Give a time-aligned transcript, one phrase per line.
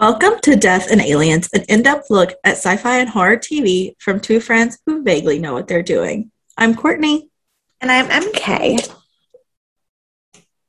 [0.00, 3.96] Welcome to Death and Aliens, an in depth look at sci fi and horror TV
[3.98, 6.32] from two friends who vaguely know what they're doing.
[6.56, 7.28] I'm Courtney.
[7.82, 8.96] And I'm MK.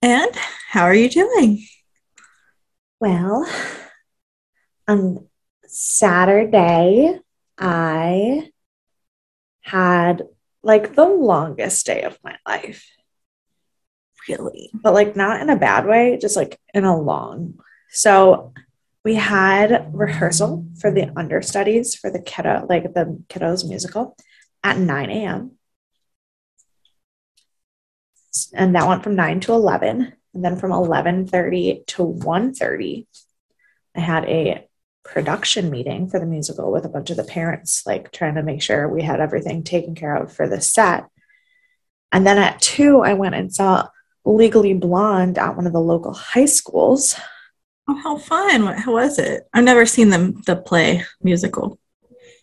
[0.02, 0.36] And
[0.68, 1.66] how are you doing?
[3.00, 3.50] Well,
[4.86, 5.30] on
[5.66, 7.18] Saturday,
[7.58, 8.52] I
[9.62, 10.24] had
[10.62, 12.86] like the longest day of my life.
[14.28, 14.72] Really?
[14.74, 17.62] But like not in a bad way, just like in a long.
[17.92, 18.52] So
[19.04, 24.16] we had rehearsal for the understudies for the kiddo, like the kiddos musical
[24.64, 25.52] at 9 a.m.
[28.54, 30.14] And that went from 9 to 11.
[30.34, 33.08] And then from 11:30 to 1:30,
[33.96, 34.68] I had a
[35.04, 38.62] production meeting for the musical with a bunch of the parents, like trying to make
[38.62, 41.06] sure we had everything taken care of for the set.
[42.12, 43.90] And then at two, I went and saw
[44.24, 47.16] Legally Blonde at one of the local high schools.
[47.88, 48.66] Oh, how fun!
[48.66, 49.48] What, how was it?
[49.54, 51.80] I've never seen them the play musical.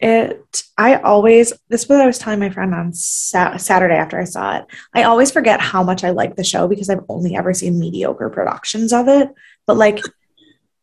[0.00, 4.18] It, I always, this is what I was telling my friend on sa- Saturday after
[4.20, 4.66] I saw it.
[4.94, 8.30] I always forget how much I like the show because I've only ever seen mediocre
[8.30, 9.28] productions of it.
[9.66, 10.00] But like,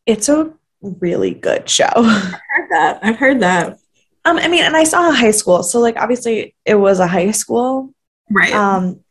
[0.06, 1.88] it's a really good show.
[1.96, 3.00] I've heard that.
[3.04, 3.78] I've heard that.
[4.26, 7.08] Um, I mean, and I saw a high school, so like obviously it was a
[7.08, 7.94] high school,
[8.30, 8.54] Right.
[8.54, 9.02] Um,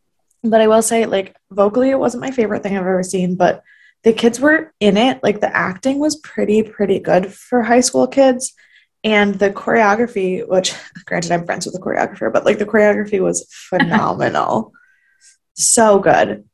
[0.42, 3.62] but I will say, like, vocally, it wasn't my favorite thing I've ever seen, but
[4.04, 5.22] the kids were in it.
[5.22, 8.54] Like, the acting was pretty, pretty good for high school kids.
[9.02, 10.74] And the choreography, which
[11.04, 14.72] granted, I'm friends with the choreographer, but like the choreography was phenomenal.
[15.54, 16.44] so good.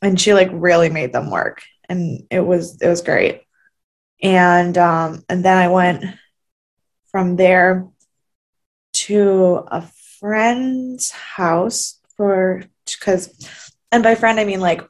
[0.00, 1.62] And she like really made them work.
[1.88, 3.42] And it was, it was great.
[4.22, 6.04] And, um, and then I went
[7.10, 7.88] from there
[8.92, 9.82] to a
[10.18, 13.32] friend's house for because
[13.92, 14.82] and by friend I mean like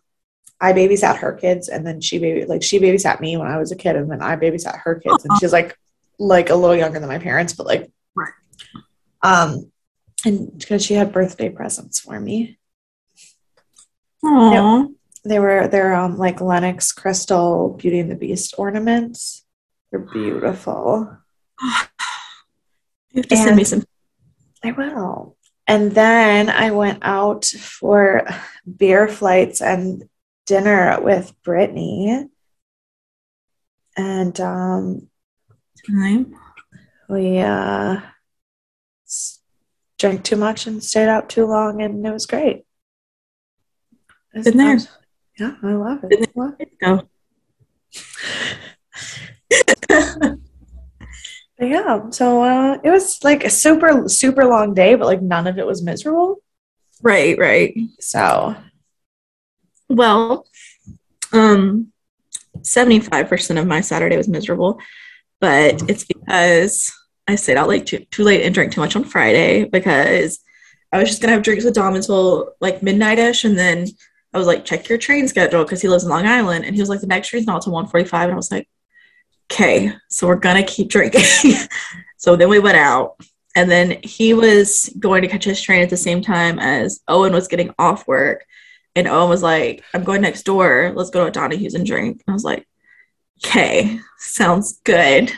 [0.60, 3.70] I babysat her kids and then she baby like she babysat me when I was
[3.72, 5.76] a kid and then I babysat her kids and she's like
[6.18, 8.32] like a little younger than my parents but like Right.
[9.22, 9.70] um
[10.24, 12.58] and because she had birthday presents for me
[14.24, 14.92] Aww.
[15.24, 19.44] they were they're um like Lenox crystal Beauty and the Beast ornaments
[19.90, 21.16] they're beautiful
[23.12, 23.84] You have to send me some.
[24.62, 25.36] I will.
[25.66, 28.26] And then I went out for
[28.76, 30.04] beer flights and
[30.48, 32.26] dinner with Brittany.
[33.96, 35.08] And um,
[35.86, 36.34] time.
[37.08, 38.00] we uh,
[39.98, 42.64] drank too much and stayed out too long, and it was great.
[44.34, 44.78] It was- Been there.
[45.38, 46.36] Yeah, I love it.
[46.36, 46.78] Love it.
[46.80, 47.08] Go.
[51.60, 55.58] Yeah, so uh, it was like a super, super long day, but like none of
[55.58, 56.40] it was miserable.
[57.02, 57.36] Right.
[57.36, 57.76] Right.
[57.98, 58.54] So
[59.88, 60.46] Well,
[61.32, 61.92] um,
[62.58, 64.80] 75% of my Saturday was miserable,
[65.40, 66.92] but it's because
[67.26, 70.40] I stayed out like too, too late and drank too much on Friday because
[70.92, 73.86] I was just gonna have drinks with Dom until like midnight-ish and then
[74.32, 76.82] I was like, check your train schedule because he lives in Long Island and he
[76.82, 78.68] was like, the next train's not till 145 and I was like,
[79.50, 81.54] okay, so we're gonna keep drinking.
[82.16, 83.16] so then we went out
[83.56, 87.32] and then he was going to catch his train at the same time as Owen
[87.32, 88.46] was getting off work.
[88.96, 90.92] And Owen was like, I'm going next door.
[90.94, 92.22] Let's go to a Donahue's and drink.
[92.26, 92.66] I was like,
[93.44, 95.32] okay, sounds good.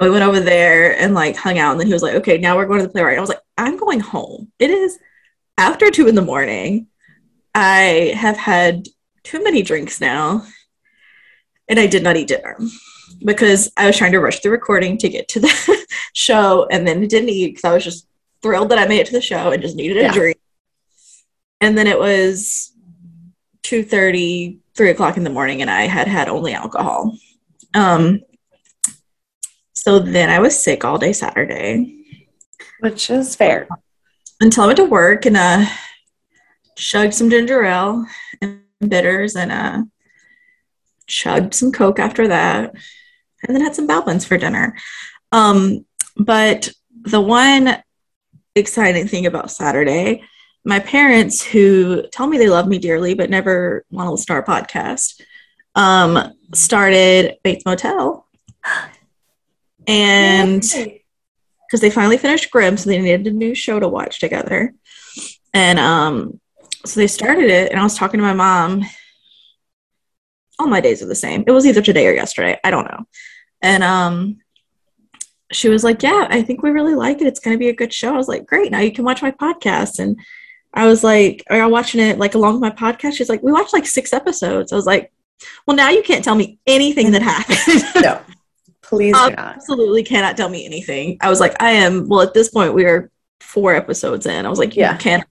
[0.00, 1.72] We went over there and like hung out.
[1.72, 3.16] And then he was like, okay, now we're going to the playwright.
[3.18, 4.52] I was like, I'm going home.
[4.58, 4.98] It is
[5.58, 6.88] after two in the morning.
[7.54, 8.86] I have had
[9.22, 10.44] too many drinks now.
[11.68, 12.58] And I did not eat dinner
[13.24, 17.06] because I was trying to rush the recording to get to the show and then
[17.08, 18.06] didn't eat because I was just
[18.42, 20.12] thrilled that I made it to the show and just needed a Yeah.
[20.12, 20.36] drink.
[21.62, 22.72] And then it was
[23.64, 27.16] 2.30, 3 o'clock in the morning and I had had only alcohol.
[27.74, 28.20] Um,
[29.74, 32.04] so then I was sick all day Saturday
[32.84, 33.66] which is fair.
[34.40, 35.64] until I went to work and uh,
[36.76, 38.04] chugged some ginger ale
[38.42, 39.82] and bitters and uh,
[41.06, 42.74] chugged some Coke after that
[43.42, 44.76] and then had some Bowlins for dinner.
[45.32, 46.70] Um, but
[47.02, 47.76] the one
[48.54, 50.22] exciting thing about Saturday,
[50.64, 54.32] my parents who tell me they love me dearly but never want to listen to
[54.32, 55.20] our podcast,
[55.74, 58.26] um, started Bates Motel.
[59.86, 64.72] And because they finally finished Grimm, so they needed a new show to watch together.
[65.52, 66.40] And um,
[66.86, 68.84] so they started it, and I was talking to my mom.
[70.58, 71.44] All my days are the same.
[71.46, 72.58] It was either today or yesterday.
[72.62, 73.04] I don't know.
[73.60, 74.38] And um,
[75.50, 77.26] she was like, "Yeah, I think we really like it.
[77.26, 78.70] It's going to be a good show." I was like, "Great!
[78.70, 80.18] Now you can watch my podcast." And
[80.74, 83.52] I was like, "Are y'all watching it like along with my podcast?" She's like, "We
[83.52, 85.12] watched like six episodes." I was like,
[85.66, 88.20] "Well, now you can't tell me anything that happened." No.
[88.82, 89.38] Please um, not.
[89.38, 91.16] absolutely cannot tell me anything.
[91.22, 93.10] I was like, I am, well, at this point, we are
[93.40, 94.44] four episodes in.
[94.44, 94.92] I was like, Yeah.
[94.92, 95.24] you can't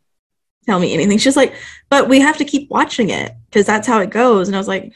[0.66, 1.20] tell me anything.
[1.20, 1.54] She's like,
[1.88, 4.48] but we have to keep watching it because that's how it goes.
[4.48, 4.92] And I was like,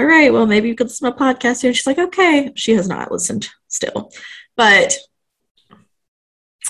[0.00, 1.68] all right, well, maybe you could listen to my podcast here.
[1.68, 2.52] And she's like, okay.
[2.56, 4.10] She has not listened still,
[4.56, 4.94] but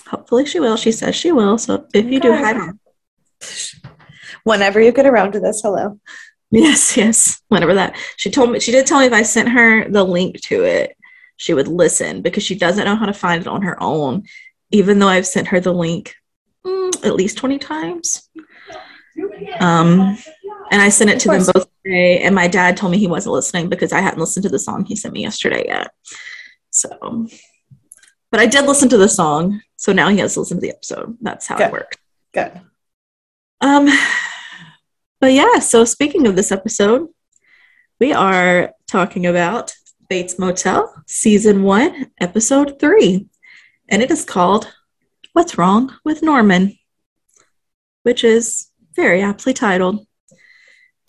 [0.07, 0.77] hopefully she will.
[0.77, 1.59] She says she will.
[1.59, 2.81] So if you do, hi, Mom.
[4.45, 5.99] Whenever you get around to this, hello.
[6.51, 7.43] Yes, yes.
[7.49, 7.97] Whenever that.
[8.17, 10.97] She told me, she did tell me if I sent her the link to it,
[11.37, 14.25] she would listen because she doesn't know how to find it on her own,
[14.71, 16.15] even though I've sent her the link
[16.65, 18.29] mm, at least 20 times.
[19.61, 20.17] Um,
[20.71, 23.35] and I sent it to them both today, and my dad told me he wasn't
[23.35, 25.91] listening because I hadn't listened to the song he sent me yesterday yet.
[26.71, 27.27] So,
[28.31, 30.71] but I did listen to the song, so now he has to listen to the
[30.71, 31.17] episode.
[31.21, 31.67] That's how Good.
[31.67, 31.97] it works.
[32.33, 32.61] Good.
[33.61, 33.89] Um,
[35.21, 37.09] but yeah, so speaking of this episode,
[38.01, 39.73] we are talking about
[40.09, 43.27] Bates Motel, season one, episode three,
[43.89, 44.73] and it is called
[45.33, 46.79] What's Wrong with Norman,
[48.03, 50.07] which is very aptly titled.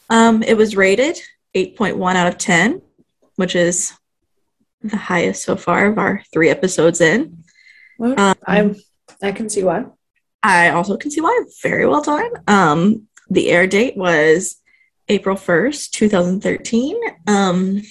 [0.09, 1.19] Um, it was rated
[1.55, 2.81] 8.1 out of 10,
[3.35, 3.93] which is
[4.81, 7.36] the highest so far of our three episodes in.
[7.97, 8.75] Well, Um, I'm.
[9.21, 9.85] I can see why.
[10.43, 11.43] I also can see why.
[11.63, 12.31] Very well done.
[12.47, 14.57] Um, the air date was
[15.09, 16.95] April 1st, 2013.
[17.27, 17.81] Um,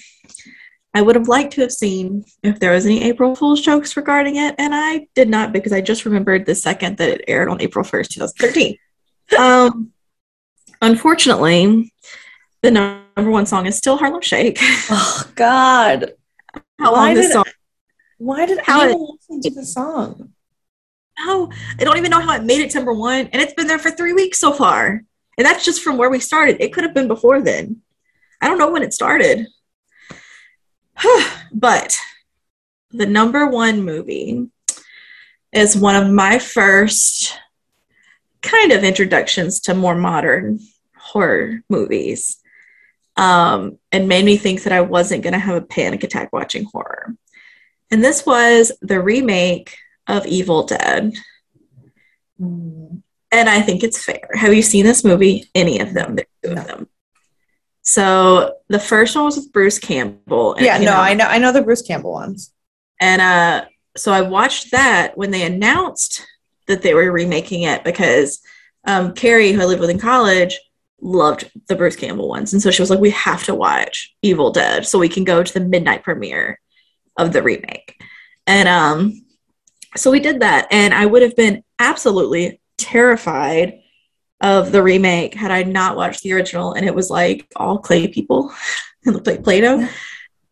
[0.93, 4.37] I would have liked to have seen if there was any April Fool's jokes regarding
[4.37, 7.61] it, and I did not because I just remembered the second that it aired on
[7.61, 8.77] April 1st, 2013.
[9.37, 9.91] um,
[10.81, 11.93] unfortunately,
[12.61, 14.57] the number one song is still Harlem Shake.
[14.89, 16.13] Oh God!
[16.79, 17.43] How Why long this song?
[18.17, 20.33] Why did How I it- listen to the song?
[21.19, 23.67] No, I don't even know how it made it to number one, and it's been
[23.67, 25.03] there for three weeks so far.
[25.37, 26.57] And that's just from where we started.
[26.59, 27.81] It could have been before then.
[28.41, 29.47] I don't know when it started.
[31.53, 31.97] but
[32.91, 34.47] the number one movie
[35.51, 37.37] is one of my first
[38.41, 40.59] kind of introductions to more modern
[40.95, 42.37] horror movies
[43.15, 46.65] um, and made me think that I wasn't going to have a panic attack watching
[46.65, 47.15] horror.
[47.91, 49.75] And this was the remake
[50.07, 51.13] of Evil Dead.
[52.41, 53.01] Mm,
[53.31, 54.29] And I think it's fair.
[54.33, 55.49] Have you seen this movie?
[55.55, 56.15] Any of them?
[56.15, 56.61] There's two No.
[56.61, 56.87] of them.
[57.81, 60.55] So the first one was with Bruce Campbell.
[60.59, 61.25] Yeah, no, know, I know.
[61.25, 62.53] I know the Bruce Campbell ones.
[62.99, 66.25] And uh, so I watched that when they announced
[66.67, 68.41] that they were remaking it because
[68.85, 70.59] um, Carrie, who I lived with in college,
[70.99, 72.51] loved the Bruce Campbell ones.
[72.51, 75.43] And so she was like, we have to watch Evil Dead so we can go
[75.43, 76.59] to the midnight premiere
[77.17, 77.99] of the remake.
[78.45, 79.25] And um,
[79.95, 80.67] so we did that.
[80.71, 83.79] And I would have been absolutely terrified
[84.41, 88.07] of the remake had I not watched the original and it was like all clay
[88.07, 88.53] people.
[89.05, 89.87] it looked like Play Doh.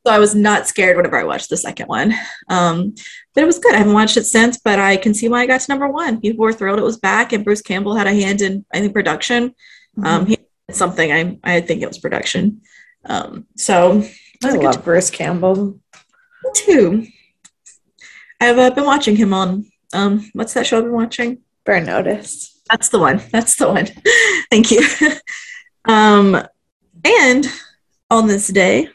[0.05, 2.13] So I was not scared whenever I watched the second one.
[2.47, 2.93] Um,
[3.33, 3.73] but it was good.
[3.73, 6.21] I haven't watched it since, but I can see why I got to number one.
[6.21, 8.93] People were thrilled it was back, and Bruce Campbell had a hand in, I think,
[8.93, 9.49] production.
[9.97, 10.05] Mm-hmm.
[10.05, 11.11] Um, he did something.
[11.11, 12.61] I I think it was production.
[13.03, 14.03] Um, so
[14.43, 15.79] I love Bruce Campbell.
[16.55, 17.07] Too.
[18.39, 19.65] I've uh, been watching him on
[19.95, 21.39] um, what's that show I've been watching?
[21.63, 22.61] Burn Notice.
[22.69, 23.21] That's the one.
[23.31, 23.87] That's the one.
[24.51, 24.85] Thank you.
[25.85, 26.35] um,
[27.03, 27.47] and
[28.09, 28.89] on this day,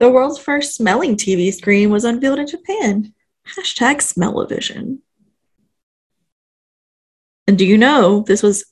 [0.00, 3.14] the world's first smelling TV screen was unveiled in Japan.
[3.56, 5.00] Hashtag smell-o-vision.
[7.46, 8.64] And do you know this was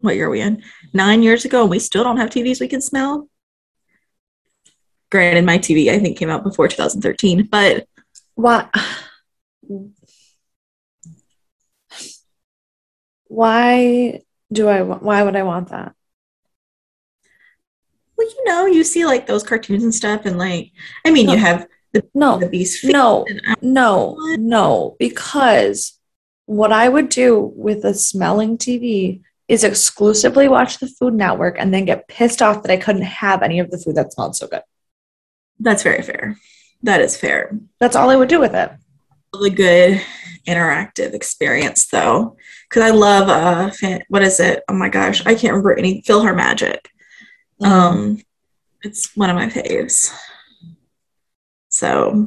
[0.00, 0.62] what year are we in?
[0.92, 3.28] Nine years ago, and we still don't have TVs we can smell.
[5.12, 7.86] Granted, my TV I think came out before 2013, but
[8.34, 8.66] Why?
[13.28, 14.80] Why do I?
[14.80, 15.94] Why would I want that?
[18.16, 20.72] well, you know, you see like those cartoons and stuff, and like,
[21.04, 22.82] I mean, you have the, No, the beast.
[22.82, 23.26] no,
[23.60, 24.96] no, no.
[24.98, 26.00] Because
[26.46, 31.74] what I would do with a smelling TV is exclusively watch the Food Network and
[31.74, 34.46] then get pissed off that I couldn't have any of the food that smelled so
[34.46, 34.62] good.
[35.60, 36.36] That's very fair.
[36.82, 37.56] That is fair.
[37.78, 38.70] That's all I would do with it.
[39.34, 40.02] Really good
[40.46, 42.36] interactive experience though,
[42.68, 44.62] because I love uh, fan- what is it?
[44.68, 46.02] Oh my gosh, I can't remember any.
[46.02, 46.78] PhilharMagic.
[47.62, 48.20] Um,
[48.82, 50.12] it's one of my faves.
[51.68, 52.26] So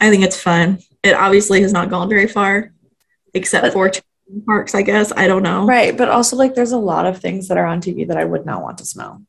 [0.00, 0.78] I think it's fun.
[1.02, 2.72] It obviously has not gone very far,
[3.32, 4.02] except But- for two
[4.46, 4.74] parks.
[4.74, 5.66] I guess I don't know.
[5.66, 8.24] right, but also like there's a lot of things that are on TV that I
[8.24, 9.22] would not want to smell.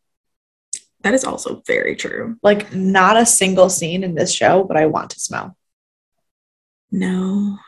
[1.05, 2.35] That is also very true.
[2.41, 5.55] Like not a single scene in this show, but I want to smell.
[6.91, 7.59] No,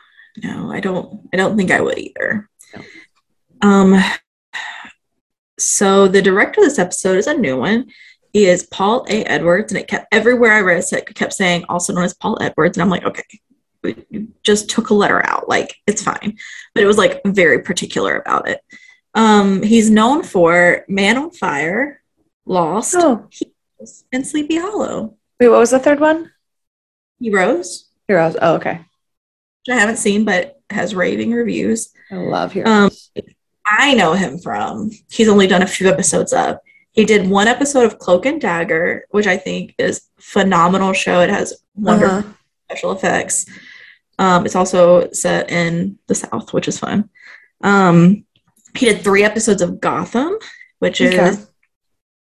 [0.42, 1.28] no, I don't.
[1.32, 2.50] I don't think I would either.
[2.74, 2.82] No.
[3.62, 4.02] Um.
[5.56, 7.86] So the director of this episode is a new one.
[8.32, 9.22] He is Paul A.
[9.22, 12.76] Edwards, and it kept everywhere I read it kept saying also known as Paul Edwards,
[12.76, 14.04] and I'm like, okay,
[14.42, 16.36] just took a letter out, like it's fine,
[16.74, 18.60] but it was like very particular about it.
[19.14, 22.02] Um, he's known for Man on Fire,
[22.48, 25.16] Lost, Oh, Heroes, and Sleepy Hollow.
[25.38, 26.32] wait, what was the third one?
[27.20, 28.36] Heroes, Heroes.
[28.40, 28.80] Oh, okay.
[29.66, 31.90] which I haven't seen, but has raving reviews.
[32.10, 33.10] I love Heroes.
[33.16, 33.22] Um,
[33.66, 34.90] I know him from.
[35.10, 36.56] He's only done a few episodes of.
[36.92, 41.20] He did one episode of Cloak and Dagger, which I think is phenomenal show.
[41.20, 42.32] It has wonderful Uh-huh.
[42.70, 43.44] special effects.
[44.18, 47.10] Um, it's also set in the South, which is fun.
[47.62, 48.24] Um,
[48.74, 50.38] he did three episodes of Gotham,
[50.78, 51.28] which Okay.
[51.28, 51.46] is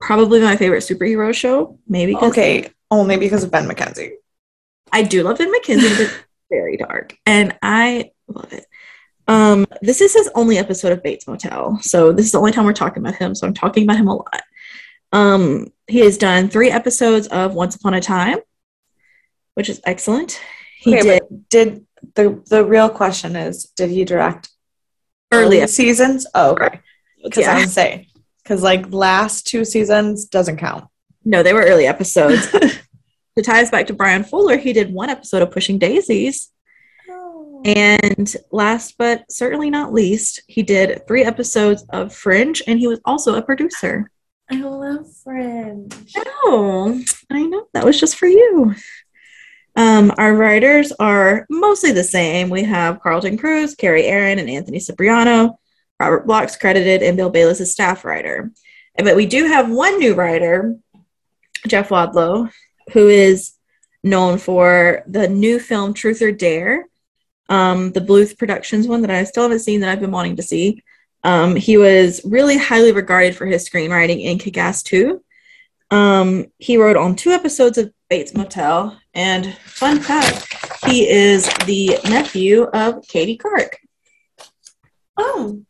[0.01, 1.79] probably my favorite superhero show.
[1.88, 4.13] Maybe Okay, only because of Ben McKenzie.
[4.91, 6.13] I do love Ben McKenzie, but it's
[6.50, 8.65] very dark, and I love it.
[9.27, 12.65] Um, this is his only episode of Bates Motel, so this is the only time
[12.65, 13.36] we're talking about him.
[13.36, 14.41] So I'm talking about him a lot.
[15.13, 18.39] Um, he has done three episodes of Once Upon a Time,
[19.55, 20.41] which is excellent.
[20.79, 24.50] He Okay, did did the the real question is did he direct
[25.31, 26.25] early seasons?
[26.34, 26.79] Oh, okay.
[27.24, 27.55] Because yeah.
[27.55, 28.08] I would say
[28.51, 30.84] because like last two seasons doesn't count.
[31.24, 32.46] No, they were early episodes.
[32.51, 36.51] to tie us back to Bryan Fuller, he did one episode of Pushing Daisies.
[37.63, 43.00] And last but certainly not least, he did three episodes of Fringe, and he was
[43.05, 44.12] also a producer.
[44.51, 45.93] I love Fringe.
[46.43, 47.67] Oh, I know.
[47.74, 48.75] That was just for you.
[49.77, 52.50] Um, our writers are mostly the same.
[52.50, 55.58] We have Carlton Cuse, Kerry Ehrin, and Anthony Cipriano.
[56.01, 58.51] Robert Bloch's credited, and Bill Balas is staff writer.
[58.98, 60.75] But we do have one new writer,
[61.67, 62.51] Jeff Wadlow,
[62.91, 63.53] who is
[64.03, 66.88] known for the new film Truth or Dare,
[67.50, 70.41] um, the Bluth Productions one that I still haven't seen that I've been wanting to
[70.41, 70.81] see.
[71.24, 75.24] Um, he was really highly regarded for his screenwriting in Kick-Ass 2.
[75.91, 80.51] Um, he wrote on two episodes of Bates Motel, and fun fact,
[80.88, 83.77] he is the nephew of Katie Clark.
[85.15, 85.62] Oh,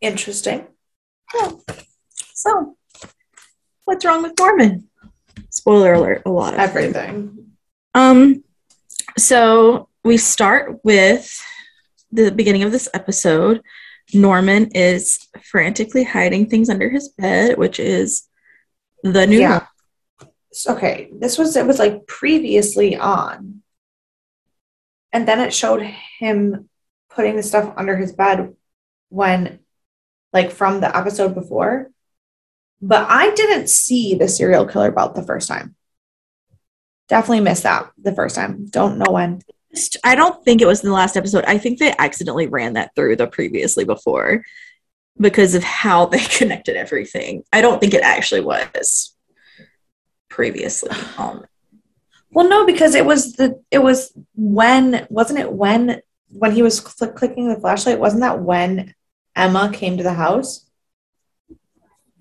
[0.00, 0.66] interesting.
[2.34, 2.76] So,
[3.84, 4.88] what's wrong with Norman?
[5.50, 7.54] Spoiler alert, a lot of Everything.
[7.94, 8.44] Um,
[9.16, 11.44] so we start with
[12.12, 13.62] the beginning of this episode.
[14.14, 18.26] Norman is frantically hiding things under his bed, which is
[19.02, 19.66] the new Yeah.
[20.52, 23.62] So, okay, this was it was like previously on,
[25.12, 26.68] and then it showed him
[27.10, 28.54] putting the stuff under his bed
[29.10, 29.60] when,
[30.32, 31.90] like, from the episode before.
[32.80, 35.74] But I didn't see the serial killer belt the first time.
[37.08, 38.66] Definitely missed that the first time.
[38.66, 39.40] Don't know when.
[40.04, 41.44] I don't think it was in the last episode.
[41.46, 44.44] I think they accidentally ran that through the previously before
[45.20, 47.42] because of how they connected everything.
[47.52, 49.14] I don't think it actually was
[50.28, 50.90] previously.
[51.16, 51.44] Um,
[52.30, 56.78] Well, no, because it was the it was when wasn't it when when he was
[56.78, 57.98] cl- clicking the flashlight?
[57.98, 58.94] Wasn't that when
[59.38, 60.64] Emma came to the house?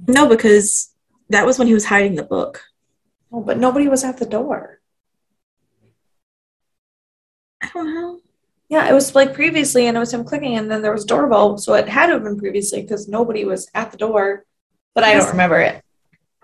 [0.08, 0.94] no, because
[1.30, 2.62] that was when he was hiding the book.
[3.32, 4.80] Oh, but nobody was at the door.
[7.62, 8.20] I don't know.
[8.70, 11.58] Yeah, it was like previously, and it was him clicking, and then there was doorbell,
[11.58, 14.46] so it had to have been previously because nobody was at the door.
[14.94, 15.82] But I don't remember it.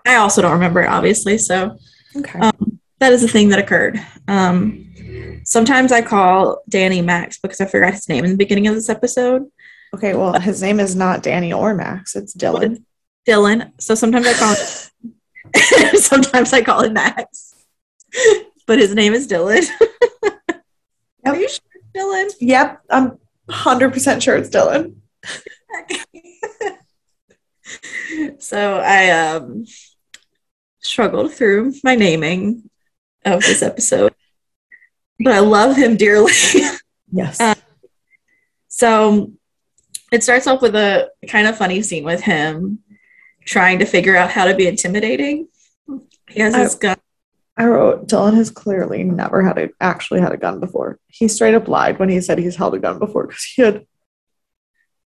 [0.06, 1.38] I also don't remember it, obviously.
[1.38, 1.76] So
[2.16, 2.38] Okay.
[2.38, 4.00] um, that is the thing that occurred.
[4.28, 8.74] Um, sometimes I call Danny Max because I forgot his name in the beginning of
[8.74, 9.46] this episode.
[9.94, 10.14] Okay.
[10.14, 12.14] Well, his name is not Danny or Max.
[12.16, 12.84] It's Dylan.
[13.26, 13.72] Dylan.
[13.80, 17.54] So sometimes I call him, sometimes I call him Max,
[18.66, 19.64] but his name is Dylan.
[21.24, 22.30] Are you sure it's Dylan?
[22.40, 24.96] Yep, I'm hundred percent sure it's Dylan.
[28.38, 29.64] so I um
[30.80, 32.68] struggled through my naming
[33.24, 34.14] of this episode,
[35.18, 36.32] but I love him dearly.
[37.10, 37.40] Yes.
[37.40, 37.54] Uh,
[38.68, 39.32] So
[40.14, 42.78] it starts off with a kind of funny scene with him
[43.44, 45.48] trying to figure out how to be intimidating.
[46.28, 46.96] He has his gun.
[47.56, 51.00] I wrote Dylan has clearly never had a actually had a gun before.
[51.08, 53.86] He straight up lied when he said he's held a gun before because he had.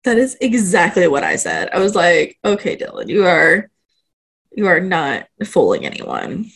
[0.05, 1.69] That is exactly what I said.
[1.71, 3.69] I was like, okay, Dylan, you are
[4.51, 6.50] you are not fooling anyone.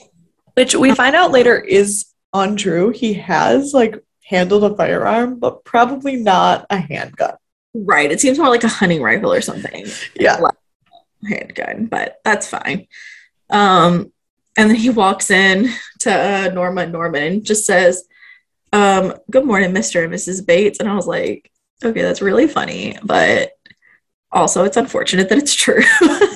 [0.55, 2.89] Which we find out later is untrue.
[2.89, 7.35] He has like handled a firearm, but probably not a handgun.
[7.73, 8.11] Right.
[8.11, 9.85] It seems more like a hunting rifle or something.
[10.15, 10.39] Yeah.
[11.27, 12.87] Handgun, but that's fine.
[13.49, 14.11] Um,
[14.57, 18.03] and then he walks in to uh, Norma Norman and just says,
[18.71, 20.03] um, good morning, Mr.
[20.03, 20.45] and Mrs.
[20.45, 20.79] Bates.
[20.79, 21.51] And I was like,
[21.83, 23.51] okay, that's really funny, but
[24.31, 25.83] also it's unfortunate that it's true.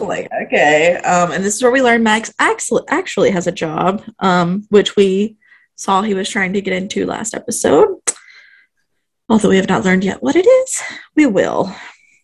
[0.00, 4.02] like okay um and this is where we learn max actually actually has a job
[4.20, 5.36] um which we
[5.76, 7.88] saw he was trying to get into last episode
[9.30, 10.82] although we have not learned yet what it is.
[11.16, 11.74] We will.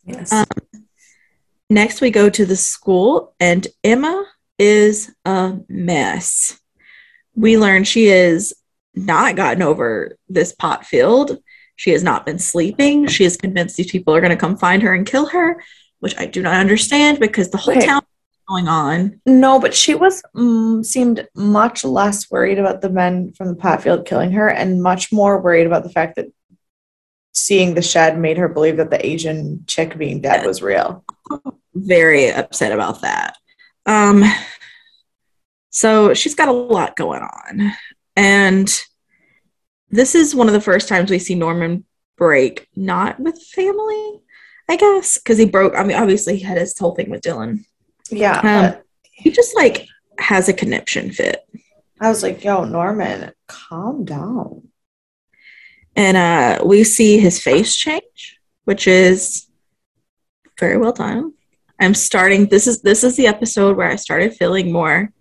[0.04, 0.32] Yes.
[0.32, 0.44] Um,
[1.70, 4.26] next we go to the school and emma
[4.58, 6.60] is a mess.
[7.34, 8.52] We learn she has
[8.94, 11.38] not gotten over this pot field.
[11.76, 13.06] She has not been sleeping.
[13.06, 15.62] She is convinced these people are going to come find her and kill her
[16.00, 19.20] which i do not understand because the whole town is going on.
[19.26, 23.82] No, but she was mm, seemed much less worried about the men from the pot
[23.82, 26.26] field killing her, and much more worried about the fact that
[27.36, 31.04] seeing the shed made her believe that the Asian chick being dead was real.
[31.74, 33.36] very upset about that.
[33.84, 34.24] Um,
[35.70, 37.72] so she's got a lot going on.
[38.16, 38.82] And
[39.90, 41.84] this is one of the first times we see Norman
[42.16, 44.20] break, not with family,
[44.70, 45.74] I guess, because he broke.
[45.76, 47.64] I mean, obviously, he had his whole thing with Dylan.
[48.10, 49.86] Yeah, Um, but He just like
[50.18, 51.42] has a conniption fit.
[52.00, 54.68] I was like, "Yo, Norman, calm down."
[55.96, 59.46] And uh, we see his face change, which is
[60.58, 61.32] very well done.
[61.80, 62.46] I'm starting.
[62.46, 65.12] This is this is the episode where I started feeling more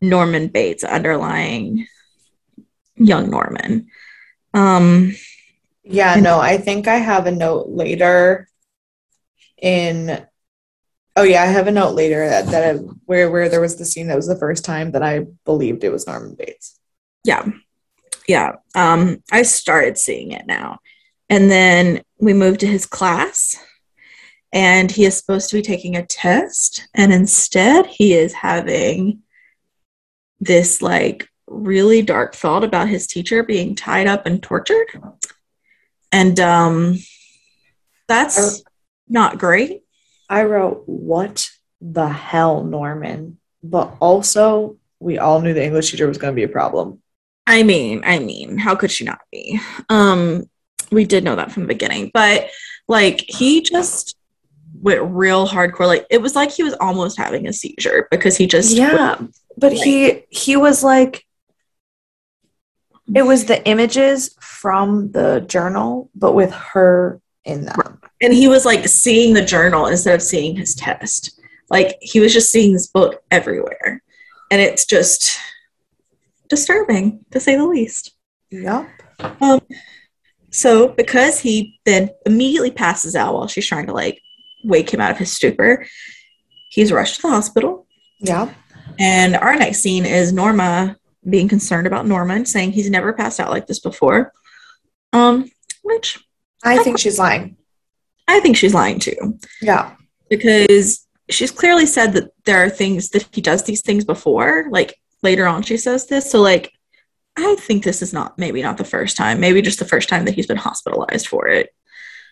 [0.00, 1.86] Norman Bates underlying
[2.96, 3.88] young Norman.
[4.54, 5.14] Um,
[5.84, 8.48] Yeah, no, I think I have a note later
[9.60, 10.24] in
[11.16, 13.84] Oh yeah, I have a note later that, that I, where where there was the
[13.84, 16.78] scene that was the first time that I believed it was Norman Bates.
[17.24, 17.46] yeah,
[18.30, 18.52] yeah.
[18.76, 20.78] Um, I started seeing it now,
[21.28, 23.56] and then we moved to his class,
[24.52, 29.22] and he is supposed to be taking a test, and instead he is having
[30.38, 34.86] this like really dark thought about his teacher being tied up and tortured,
[36.12, 36.98] and um,
[38.06, 38.62] that's
[39.08, 39.82] not great.
[40.28, 41.50] I wrote, "What
[41.80, 46.44] the hell, Norman?" But also, we all knew the English teacher was going to be
[46.44, 47.02] a problem.
[47.50, 49.60] I mean, I mean, how could she not be?
[49.88, 50.44] Um,
[50.92, 52.48] we did know that from the beginning, but
[52.86, 54.16] like he just
[54.80, 55.88] went real hardcore.
[55.88, 59.20] Like it was like he was almost having a seizure because he just Yeah,
[59.56, 61.26] but he he was like,
[63.12, 67.98] it was the images from the journal, but with her in them.
[68.22, 71.40] and he was like seeing the journal instead of seeing his test.
[71.68, 74.04] Like he was just seeing this book everywhere,
[74.52, 75.36] and it's just
[76.50, 78.12] disturbing to say the least.
[78.50, 78.88] Yep.
[79.40, 79.60] Um,
[80.50, 84.20] so because he then immediately passes out while she's trying to like
[84.64, 85.86] wake him out of his stupor,
[86.70, 87.86] he's rushed to the hospital.
[88.18, 88.52] Yeah.
[88.98, 90.96] And our next scene is Norma
[91.28, 94.32] being concerned about Norman, saying he's never passed out like this before.
[95.12, 95.50] Um,
[95.82, 96.18] which
[96.62, 97.56] I think she's lying.
[98.28, 99.94] I think she's lying too, Yeah.
[100.28, 104.66] because she's clearly said that there are things that he does these things before.
[104.70, 106.30] Like later on, she says this.
[106.30, 106.72] So like,
[107.36, 110.24] I think this is not maybe not the first time, maybe just the first time
[110.24, 111.74] that he's been hospitalized for it.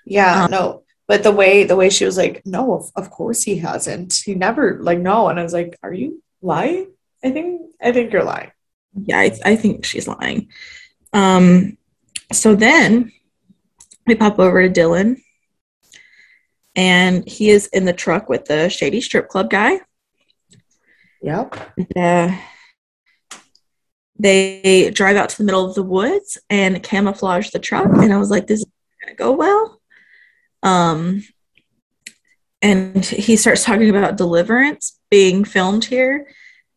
[0.05, 0.45] Yeah.
[0.45, 0.83] Um, no.
[1.07, 4.13] But the way the way she was like, no, of, of course he hasn't.
[4.25, 5.29] He never like no.
[5.29, 6.93] And I was like, are you lying?
[7.25, 8.53] I think I think you're lying.
[8.95, 10.49] yeah, I, I think she's lying.
[11.13, 11.79] Um,
[12.33, 13.13] so then
[14.07, 15.17] we pop over to Dylan,
[16.77, 19.81] and he is in the truck with the shady strip club guy.
[21.23, 21.57] Yep.
[21.97, 22.37] Uh,
[24.19, 28.19] they drive out to the middle of the woods and camouflage the truck, and I
[28.19, 28.67] was like, "This is
[29.03, 29.81] gonna go well."
[30.63, 31.25] Um,
[32.61, 36.27] and he starts talking about Deliverance being filmed here,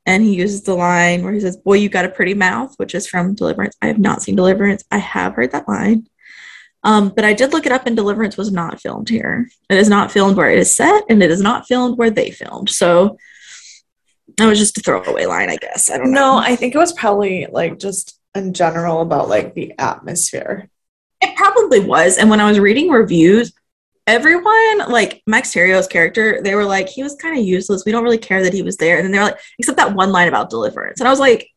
[0.05, 2.93] and he uses the line where he says, "Boy, you got a pretty mouth," which
[2.93, 3.75] is from Deliverance.
[3.81, 4.83] I have not seen Deliverance.
[4.91, 6.07] I have heard that line.
[6.83, 9.49] Um, but I did look it up, and Deliverance was not filmed here.
[9.69, 12.31] It is not filmed where it is set, and it is not filmed where they
[12.31, 12.69] filmed.
[12.69, 13.17] So
[14.37, 15.89] that was just a throwaway line, I guess.
[15.89, 16.37] I don't No.
[16.37, 20.69] I think it was probably like just in general about like the atmosphere.
[21.21, 22.17] It probably was.
[22.17, 23.53] And when I was reading reviews,
[24.07, 27.85] everyone, like Max Thieriot's character, they were like, he was kind of useless.
[27.85, 28.97] We don't really care that he was there.
[28.97, 30.99] And then they're like, except that one line about deliverance.
[30.99, 31.49] And I was like,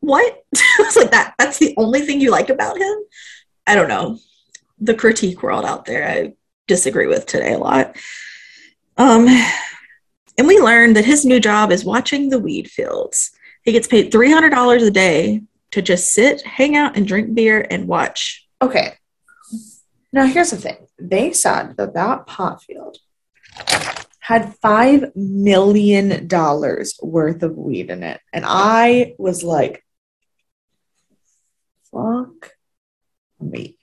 [0.00, 0.42] what?
[0.56, 2.94] I was like, that that's the only thing you like about him?
[3.66, 4.18] I don't know.
[4.80, 6.34] The critique world out there, I
[6.66, 7.96] disagree with today a lot.
[8.96, 9.26] Um,
[10.38, 13.30] and we learned that his new job is watching the weed fields.
[13.62, 17.88] He gets paid $300 a day to just sit, hang out, and drink beer and
[17.88, 18.94] watch Okay.
[20.10, 20.86] Now here's the thing.
[20.98, 22.96] They said that that pot field
[24.20, 29.84] had five million dollars worth of weed in it, and I was like,
[31.92, 32.52] "Fuck
[33.38, 33.76] me."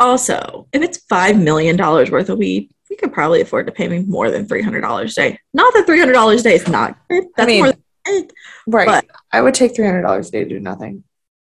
[0.00, 4.00] Also, if it's $5 million worth of weed, we could probably afford to pay me
[4.00, 5.38] more than three hundred dollars a day.
[5.54, 7.24] Not that three hundred dollars a day is not good.
[7.36, 7.72] That's mean, more
[8.06, 8.28] than
[8.66, 8.86] Right.
[8.86, 11.04] But- I would take three hundred dollars a day to do nothing.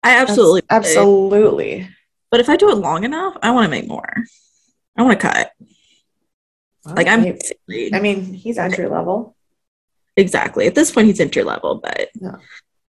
[0.03, 0.65] I absolutely would.
[0.71, 1.89] absolutely.
[2.29, 4.13] But if I do it long enough, I want to make more.
[4.97, 5.51] I want to cut.
[6.85, 7.21] Like I'm
[7.93, 9.35] I mean, he's entry level.
[10.17, 12.35] exactly at this point he's entry level, but Yeah.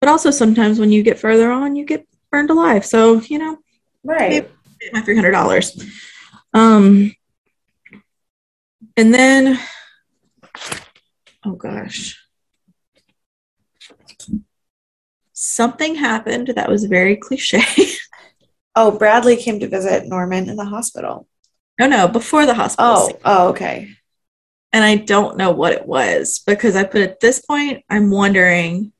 [0.00, 2.86] but also sometimes when you get further on, you get burned alive.
[2.86, 3.58] So you know,
[4.02, 4.50] Right.
[4.92, 5.78] my three hundred dollars.
[6.54, 7.14] Um,
[8.96, 9.58] and then,
[11.44, 12.18] oh gosh,
[15.32, 17.62] something happened that was very cliche.
[18.74, 21.28] Oh, Bradley came to visit Norman in the hospital.
[21.78, 22.90] no, no, before the hospital.
[22.90, 23.16] Oh, scene.
[23.24, 23.90] oh, okay.
[24.72, 28.92] and I don't know what it was because I put at this point, I'm wondering.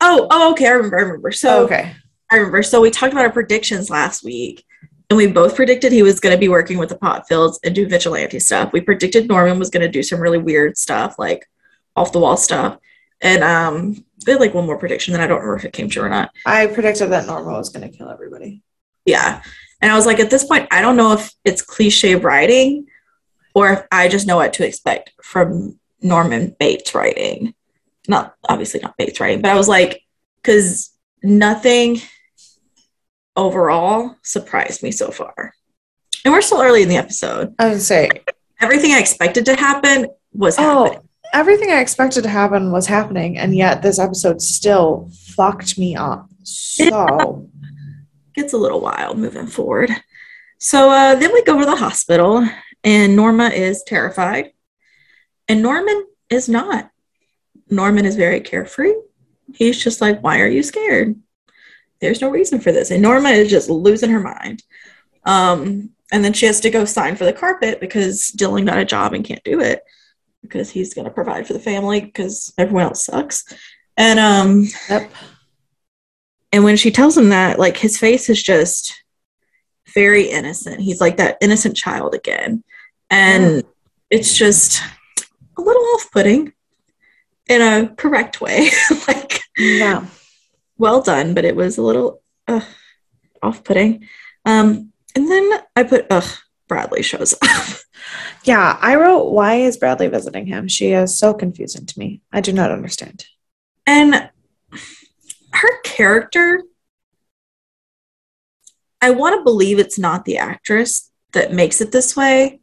[0.00, 0.96] Oh, oh, okay, I remember.
[0.98, 1.32] I remember.
[1.32, 1.92] So okay.
[2.30, 2.62] I remember.
[2.62, 4.64] So we talked about our predictions last week,
[5.10, 7.88] and we both predicted he was going to be working with the Potfields and do
[7.88, 8.72] vigilante stuff.
[8.72, 11.48] We predicted Norman was going to do some really weird stuff, like
[11.96, 12.78] off the wall stuff.
[13.20, 15.88] And um, we had like one more prediction that I don't remember if it came
[15.88, 16.30] true or not.
[16.44, 18.62] I predicted that Norman was going to kill everybody.
[19.06, 19.42] Yeah.
[19.80, 22.86] And I was like, at this point, I don't know if it's cliche writing
[23.54, 27.54] or if I just know what to expect from Norman Bates writing.
[28.06, 30.02] Not obviously not Bates writing, but I was like,
[30.42, 30.90] because
[31.22, 32.00] nothing
[33.38, 35.54] overall surprised me so far.
[36.24, 37.54] And we're still early in the episode.
[37.58, 38.10] I would say,
[38.60, 40.98] Everything I expected to happen was happening.
[40.98, 45.94] oh, everything I expected to happen was happening, and yet this episode still fucked me
[45.94, 46.28] up.
[46.42, 47.48] So,
[48.34, 49.90] gets a little wild moving forward.
[50.58, 52.44] So uh, then we go to the hospital,
[52.82, 54.50] and Norma is terrified,
[55.46, 56.90] and Norman is not.
[57.70, 58.94] Norman is very carefree.
[59.54, 61.14] He's just like, Why are you scared?
[62.00, 62.90] There's no reason for this.
[62.90, 64.62] And Norma is just losing her mind.
[65.24, 68.84] Um, and then she has to go sign for the carpet because Dylan got a
[68.84, 69.82] job and can't do it
[70.42, 73.44] because he's going to provide for the family because everyone else sucks.
[73.96, 75.10] And um, yep.
[76.52, 79.02] and when she tells him that, like his face is just
[79.92, 80.80] very innocent.
[80.80, 82.62] He's like that innocent child again.
[83.10, 83.64] And
[84.10, 84.82] it's just
[85.56, 86.52] a little off putting
[87.48, 88.70] in a correct way.
[89.08, 90.06] like, Yeah.
[90.78, 92.64] Well done, but it was a little uh,
[93.42, 94.08] off putting.
[94.44, 96.30] Um, and then I put, ugh,
[96.68, 97.40] Bradley shows up.
[98.44, 98.78] Yeah.
[98.80, 100.68] I wrote, Why is Bradley visiting him?
[100.68, 102.22] She is so confusing to me.
[102.32, 103.26] I do not understand.
[103.86, 104.30] And
[105.52, 106.62] her character,
[109.02, 112.60] I want to believe it's not the actress that makes it this way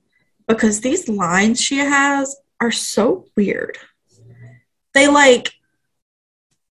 [0.47, 3.77] because these lines she has are so weird.
[4.93, 5.53] They like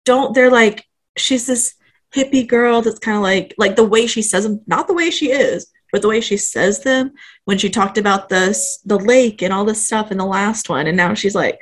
[0.05, 0.85] don't, they're like,
[1.17, 1.75] she's this
[2.15, 5.11] hippie girl that's kind of like, like the way she says them, not the way
[5.11, 7.13] she is, but the way she says them
[7.45, 10.87] when she talked about this, the lake and all this stuff in the last one.
[10.87, 11.59] And now she's like,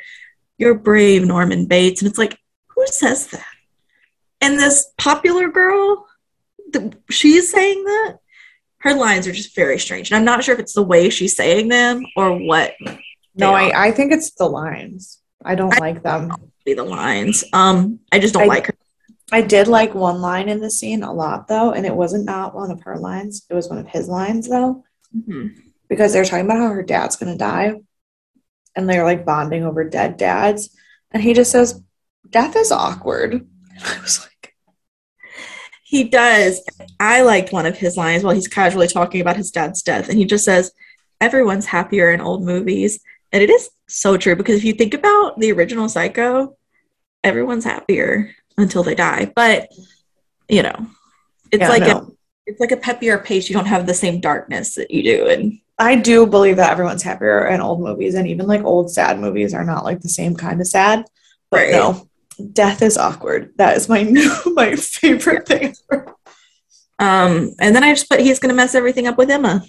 [0.59, 2.03] you're brave, Norman Bates.
[2.03, 2.39] And it's like,
[2.69, 3.45] who says that?
[4.41, 6.07] And this popular girl,
[6.73, 8.19] the, she's saying that.
[8.79, 10.11] Her lines are just very strange.
[10.11, 12.75] And I'm not sure if it's the way she's saying them or what
[13.37, 15.21] No, I, I think it's the lines.
[15.45, 16.33] I don't I- like them.
[16.65, 17.45] be the lines.
[17.53, 18.75] Um, I just don't I- like her.
[19.33, 22.55] I did like one line in the scene a lot though, and it wasn't not
[22.55, 23.45] one of her lines.
[23.49, 24.85] It was one of his lines though,
[25.17, 25.55] Mhm.
[25.89, 27.75] because they're talking about how her dad's gonna die,
[28.77, 30.71] and they're like bonding over dead dads,
[31.11, 31.81] and he just says,
[32.29, 33.47] "Death is awkward."
[33.85, 34.29] I was like,
[35.83, 36.63] He does.
[36.99, 40.09] I liked one of his lines while he's casually talking about his dad's death.
[40.09, 40.73] And he just says,
[41.21, 43.01] Everyone's happier in old movies.
[43.31, 46.57] And it is so true because if you think about the original Psycho,
[47.23, 49.33] everyone's happier until they die.
[49.35, 49.69] But,
[50.49, 50.87] you know,
[51.51, 52.07] it's Yeah, like a,
[52.47, 53.49] it's like a peppier pace.
[53.49, 55.29] You don't have the same darkness that you do.
[55.29, 59.19] And I do believe that everyone's happier in old movies, and even like old sad
[59.19, 61.05] movies are not like the same kind of sad.
[61.51, 61.73] But Right.
[61.73, 62.09] no,
[62.53, 63.53] death is awkward.
[63.57, 65.75] That is my new my favorite thing.
[65.93, 66.15] ever.
[66.99, 69.65] um, and then I just put he's gonna mess everything up with Emma.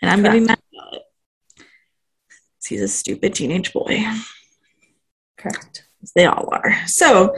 [0.00, 1.02] And I'm gonna be mad about it.
[2.66, 4.04] He's a stupid teenage boy.
[5.38, 5.87] Correct.
[6.14, 6.74] They all are.
[6.86, 7.36] So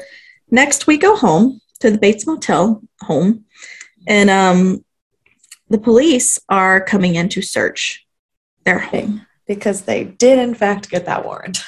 [0.50, 3.44] next we go home to the Bates Motel home,
[4.06, 4.84] and um,
[5.68, 8.06] the police are coming in to search
[8.64, 9.26] their home.
[9.46, 11.64] Because they did in fact get that warrant.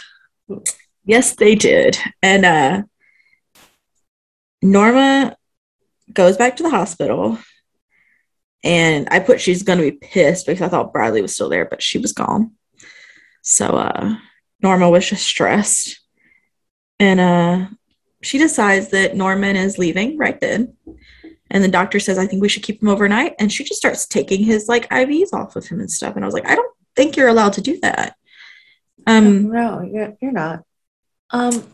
[1.05, 1.99] Yes, they did.
[2.23, 2.83] And uh,
[4.61, 5.37] Norma
[6.13, 7.39] goes back to the hospital,
[8.63, 11.65] and I put she's going to be pissed because I thought Bradley was still there,
[11.65, 12.53] but she was gone.
[13.43, 14.17] So uh,
[14.63, 16.01] Norma was just stressed,
[16.99, 17.67] and uh,
[18.23, 20.77] she decides that Norman is leaving right then.
[21.51, 24.07] And the doctor says, "I think we should keep him overnight." And she just starts
[24.07, 26.17] taking his like IVs off of him and stuff.
[26.17, 28.17] And I was like, "I don't think you're allowed to do that.
[29.07, 30.65] Um, no, you're, you're not.
[31.31, 31.73] Um,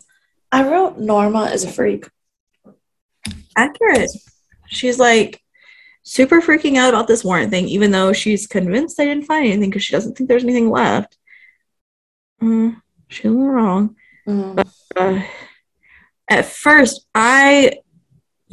[0.50, 2.08] I wrote Norma is a freak.
[3.56, 4.10] accurate.
[4.68, 5.42] She's like
[6.02, 9.70] super freaking out about this warrant thing, even though she's convinced they didn't find anything
[9.70, 11.16] because she doesn't think there's anything left.
[12.40, 13.96] Mm, she's a little wrong.
[14.26, 14.68] Mm.
[14.98, 15.22] Uh,
[16.30, 17.78] at first, I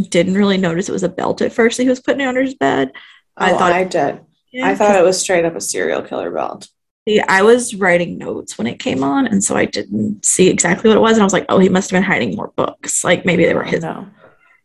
[0.10, 2.42] didn't really notice it was a belt at first that he was putting it under
[2.44, 2.92] his bed.
[3.38, 4.22] I Oh, thought- I did.
[4.52, 6.70] Yeah, I thought it was straight up a serial killer belt.
[7.08, 10.88] See, I was writing notes when it came on, and so I didn't see exactly
[10.90, 11.14] what it was.
[11.14, 13.04] And I was like, oh, he must have been hiding more books.
[13.04, 13.84] Like maybe they were his.
[13.84, 14.08] No.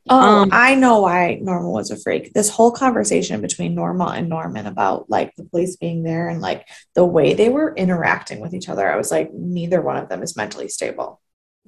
[0.08, 2.32] Oh, Um, I know why Norma was a freak.
[2.32, 6.66] This whole conversation between Norma and Norman about like the police being there and like
[6.94, 10.22] the way they were interacting with each other, I was like, neither one of them
[10.22, 11.20] is mentally stable.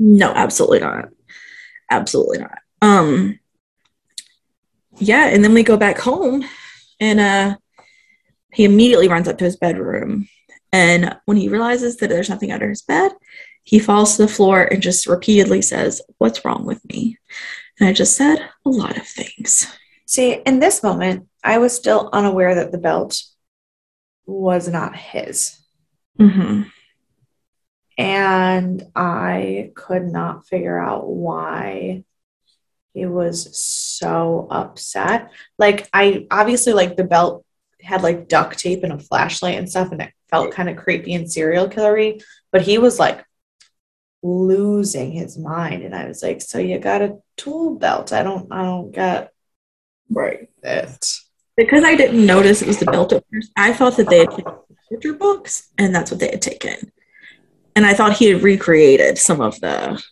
[0.05, 1.11] No, absolutely not.
[1.91, 2.59] Absolutely not.
[2.81, 3.39] Um
[4.99, 6.45] yeah, and then we go back home
[6.99, 7.57] and uh
[8.53, 10.29] he immediately runs up to his bedroom
[10.73, 13.13] and when he realizes that there's nothing under his bed,
[13.63, 17.19] he falls to the floor and just repeatedly says, "What's wrong with me?"
[17.79, 19.67] And I just said a lot of things.
[20.07, 23.23] See, in this moment, I was still unaware that the belt
[24.27, 25.59] was not his.
[26.19, 26.72] Mhm.
[27.99, 32.05] And I could not figure out why
[32.95, 35.31] he was so upset.
[35.59, 37.45] Like, I obviously like the belt
[37.81, 41.15] had like duct tape and a flashlight and stuff, and it felt kind of creepy
[41.15, 43.25] and serial killery, but he was like
[44.23, 45.83] losing his mind.
[45.83, 48.13] And I was like, So you got a tool belt?
[48.13, 49.33] I don't, I don't get
[50.11, 50.49] Right.
[50.63, 51.13] it.
[51.57, 54.31] Because I didn't notice it was the belt at first, I thought that they had
[54.31, 54.53] taken
[54.91, 56.93] picture books and that's what they had taken.
[57.75, 60.03] And I thought he had recreated some of the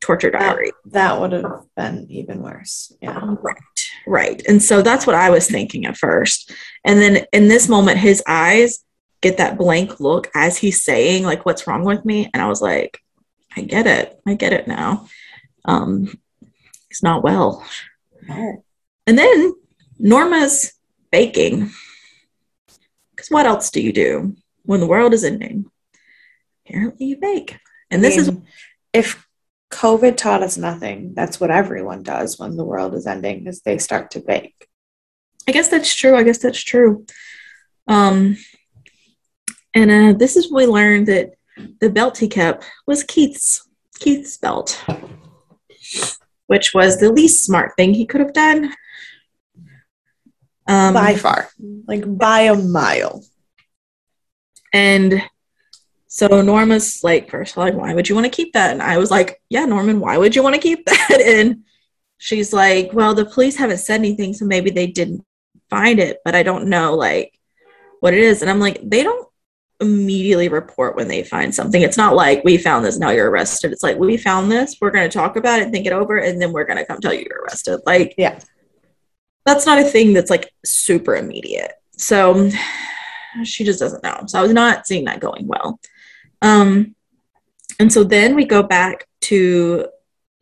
[0.00, 0.70] torture diary.
[0.86, 2.92] That would have been even worse.
[3.00, 3.20] Yeah.
[3.40, 3.58] Right.
[4.06, 4.42] Right.
[4.46, 6.52] And so that's what I was thinking at first.
[6.84, 8.84] And then in this moment, his eyes
[9.22, 12.30] get that blank look as he's saying, like, what's wrong with me?
[12.32, 13.00] And I was like,
[13.56, 14.20] I get it.
[14.26, 15.08] I get it now.
[15.64, 16.18] Um,
[16.88, 17.66] he's not well.
[18.28, 18.62] No.
[19.06, 19.54] And then
[19.98, 20.74] Norma's
[21.10, 21.70] baking.
[23.10, 25.70] Because what else do you do when the world is ending?
[26.66, 27.58] Apparently, you bake.
[27.90, 28.46] And this is mean,
[28.92, 29.26] if
[29.70, 33.78] COVID taught us nothing, that's what everyone does when the world is ending is they
[33.78, 34.68] start to bake.
[35.48, 36.16] I guess that's true.
[36.16, 37.06] I guess that's true.
[37.86, 38.36] Um,
[39.74, 41.34] and uh, this is when we learned that
[41.80, 44.82] the belt he kept was Keith's Keith's belt,
[46.46, 48.72] which was the least smart thing he could have done.
[50.66, 51.48] Um, by far.
[51.86, 53.22] Like by a mile.
[54.72, 55.22] And
[56.16, 58.70] so Norma's like, first like, why would you want to keep that?
[58.70, 61.20] And I was like, yeah, Norman, why would you want to keep that?
[61.20, 61.64] And
[62.18, 65.24] she's like, well, the police haven't said anything, so maybe they didn't
[65.70, 67.36] find it, but I don't know like
[67.98, 68.42] what it is.
[68.42, 69.26] And I'm like, they don't
[69.80, 71.82] immediately report when they find something.
[71.82, 73.72] It's not like we found this, now you're arrested.
[73.72, 76.40] It's like we found this, we're going to talk about it, think it over, and
[76.40, 77.80] then we're going to come tell you you're arrested.
[77.86, 78.38] Like, Yeah.
[79.44, 81.72] that's not a thing that's like super immediate.
[81.96, 82.50] So
[83.42, 84.22] she just doesn't know.
[84.28, 85.80] So I was not seeing that going well.
[86.44, 86.94] Um,
[87.80, 89.88] and so then we go back to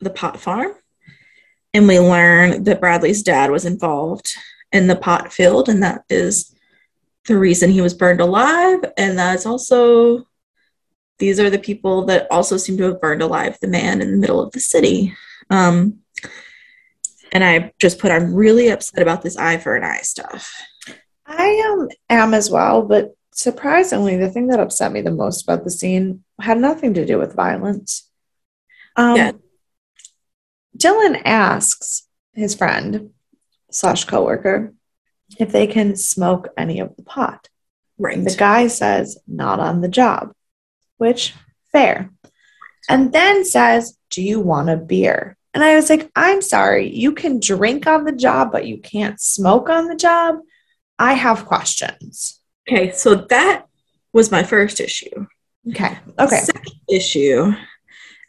[0.00, 0.72] the pot farm
[1.72, 4.34] and we learn that Bradley's dad was involved
[4.72, 6.54] in the pot field, and that is
[7.26, 8.80] the reason he was burned alive.
[8.96, 10.26] And that's also,
[11.18, 14.18] these are the people that also seem to have burned alive the man in the
[14.18, 15.14] middle of the city.
[15.50, 16.00] Um,
[17.30, 20.52] and I just put, I'm really upset about this eye for an eye stuff.
[21.26, 25.64] I um, am as well, but surprisingly, the thing that upset me the most about
[25.64, 28.08] the scene had nothing to do with violence.
[28.96, 29.32] Um, Yeah.
[30.76, 33.10] Dylan asks his friend
[33.70, 34.72] slash coworker
[35.38, 37.48] if they can smoke any of the pot.
[37.98, 38.22] Right.
[38.22, 40.32] The guy says, not on the job,
[40.96, 41.34] which
[41.70, 42.10] fair.
[42.88, 45.36] And then says, Do you want a beer?
[45.54, 49.20] And I was like, I'm sorry, you can drink on the job, but you can't
[49.20, 50.36] smoke on the job.
[50.98, 52.40] I have questions.
[52.68, 53.66] Okay, so that
[54.12, 55.26] was my first issue.
[55.70, 55.98] Okay.
[56.18, 56.38] Okay.
[56.38, 57.52] Second issue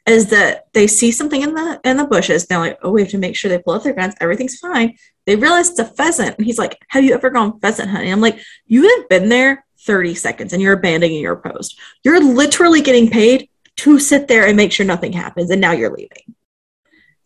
[0.05, 2.45] is that they see something in the in the bushes.
[2.45, 4.15] They're like, oh, we have to make sure they pull out their guns.
[4.19, 4.97] Everything's fine.
[5.25, 8.21] They realize it's a pheasant, and he's like, "Have you ever gone pheasant hunting?" I'm
[8.21, 11.79] like, "You have been there 30 seconds, and you're abandoning your post.
[12.03, 15.95] You're literally getting paid to sit there and make sure nothing happens, and now you're
[15.95, 16.35] leaving.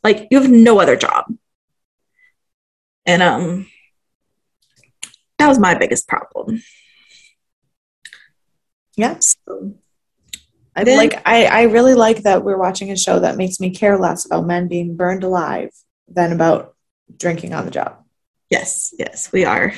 [0.03, 1.25] Like you have no other job."
[3.05, 3.67] And um,
[5.39, 6.61] that was my biggest problem.
[8.97, 9.17] Yeah.
[9.19, 9.73] So,
[10.75, 13.69] I Then- like I, I really like that we're watching a show that makes me
[13.69, 15.71] care less about men being burned alive
[16.07, 16.75] than about
[17.17, 18.03] drinking on the job.
[18.49, 19.73] Yes, yes, we are.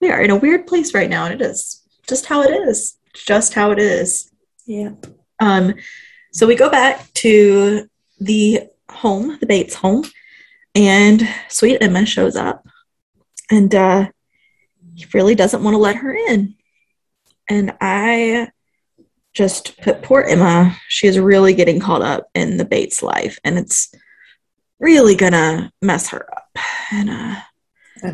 [0.00, 2.96] We are in a weird place right now, and it is just how it is.
[3.14, 4.30] Just how it is.
[4.66, 4.90] Yeah.
[5.40, 5.74] Um,
[6.32, 7.88] so we go back to
[8.20, 10.04] the home, the Bates home,
[10.74, 12.66] and sweet Emma shows up,
[13.50, 14.08] and uh,
[14.94, 16.56] he really doesn't want to let her in.
[17.48, 18.50] And I
[19.34, 20.76] just put poor Emma.
[20.88, 23.92] She is really getting caught up in the Bates life, and it's
[24.78, 26.58] really gonna mess her up.
[26.92, 27.36] And uh,
[28.02, 28.12] I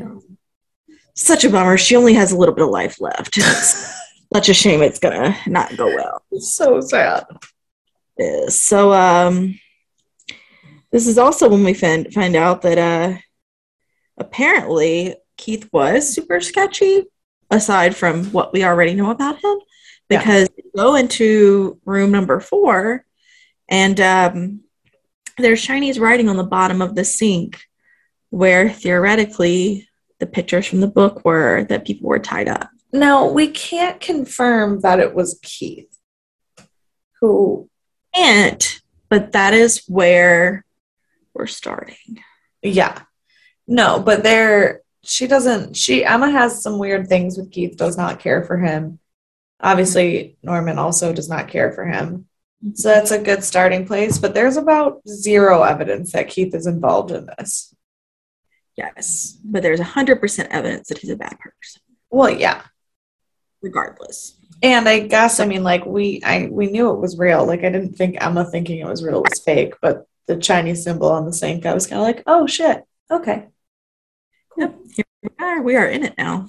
[1.15, 1.77] such a bummer.
[1.77, 3.37] She only has a little bit of life left.
[3.37, 3.95] It's
[4.33, 6.23] such a shame it's gonna not go well.
[6.31, 7.27] It's so sad.
[8.49, 9.59] So um
[10.93, 13.19] this is also when we find find out that uh
[14.19, 17.05] apparently Keith was super sketchy
[17.51, 19.59] aside from what we already know about him
[20.09, 20.19] Yeah.
[20.19, 23.05] because we go into room number 4
[23.69, 24.61] and um
[25.39, 27.61] there's Chinese writing on the bottom of the sink
[28.31, 32.69] where theoretically the pictures from the book were that people were tied up.
[32.93, 35.87] Now we can't confirm that it was Keith
[37.21, 37.69] who
[38.15, 40.65] And but that is where
[41.35, 42.23] we're starting.
[42.63, 43.03] Yeah.
[43.67, 48.21] No, but there she doesn't she Emma has some weird things with Keith does not
[48.21, 48.99] care for him.
[49.61, 52.27] Obviously Norman also does not care for him.
[52.75, 52.99] So mm-hmm.
[52.99, 57.27] that's a good starting place, but there's about zero evidence that Keith is involved in
[57.39, 57.75] this.
[58.77, 62.63] Yes, but there's 100% evidence that he's a bad person, Well, yeah.
[63.63, 64.37] regardless.
[64.63, 67.47] And I guess I mean like we I we knew it was real.
[67.47, 71.11] Like I didn't think Emma thinking it was real was fake, but the Chinese symbol
[71.11, 72.85] on the sink, I was kind of like, "Oh shit.
[73.11, 73.49] Okay."
[74.61, 75.63] Yep, here we are.
[75.63, 76.49] We are in it now.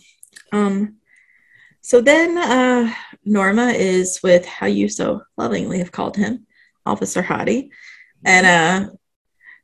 [0.51, 0.97] Um,
[1.79, 2.93] so then uh,
[3.23, 6.45] Norma is with how you so lovingly have called him,
[6.85, 7.69] Officer Hottie,
[8.25, 8.91] and uh,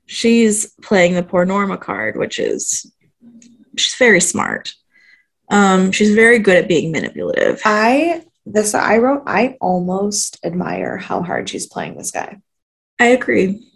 [0.06, 2.90] she's playing the poor Norma card, which is
[3.76, 4.74] she's very smart.
[5.52, 7.62] Um, she's very good at being manipulative.
[7.66, 12.40] I this I wrote I almost admire how hard she's playing this guy.
[12.98, 13.67] I agree.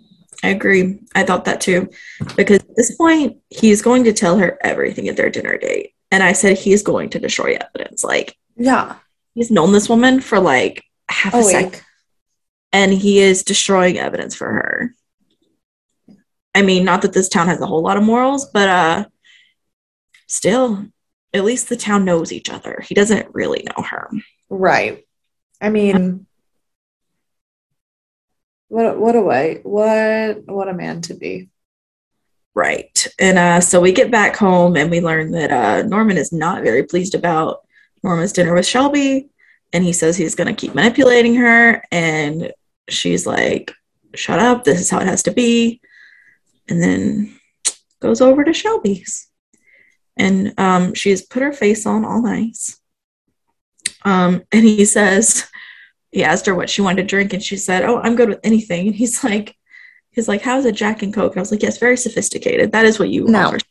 [0.44, 1.00] I agree.
[1.16, 1.90] I thought that too.
[2.36, 5.94] Because at this point, he's going to tell her everything at their dinner date.
[6.12, 8.04] And I said he's going to destroy evidence.
[8.04, 8.96] Like, Yeah.
[9.36, 11.84] he's known this woman for like half a Oh, wait.
[12.74, 14.96] and he is destroying evidence for her.
[16.56, 19.06] I mean, not that this town has a whole lot of morals, but uh
[20.28, 20.86] still,
[21.34, 22.84] at least the town knows each other.
[22.86, 24.10] He doesn't really know her.
[24.50, 25.06] Right.
[25.62, 26.26] I mean,
[28.72, 31.50] what what a way what what a man to be.
[32.56, 33.08] Right.
[33.20, 36.64] And uh, so we get back home and we learn that uh, Norman is not
[36.64, 37.66] very pleased about
[38.02, 39.30] Norma's dinner with Shelby.
[39.74, 41.84] And he says he's going to keep manipulating her.
[41.92, 42.52] And
[42.90, 43.74] she's like,
[44.16, 44.64] shut up.
[44.64, 45.82] This is how it has to be.
[46.70, 47.38] And then
[48.02, 49.28] goes over to Shelby's.
[50.18, 52.80] And um, she's put her face on all nice.
[54.04, 55.46] Um, and he says,
[56.12, 57.34] he asked her what she wanted to drink.
[57.34, 58.88] And she said, oh, I'm good with anything.
[58.88, 59.56] And he's like,
[60.14, 61.32] He's like, how's a Jack and Coke?
[61.32, 62.74] And I was like, yes, very sophisticated.
[62.74, 63.54] That is what you No.
[63.54, 63.64] at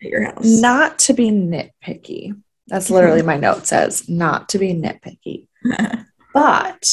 [0.00, 0.44] your house.
[0.60, 2.36] Not to be nitpicky.
[2.66, 5.46] That's literally my note says, not to be nitpicky.
[6.34, 6.90] But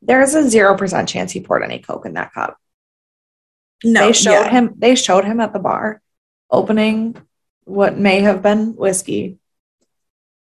[0.00, 2.56] there's a zero percent chance he poured any coke in that cup.
[3.84, 4.48] no, they showed yeah.
[4.48, 6.00] him they showed him at the bar
[6.50, 7.14] opening
[7.64, 9.36] what may have been whiskey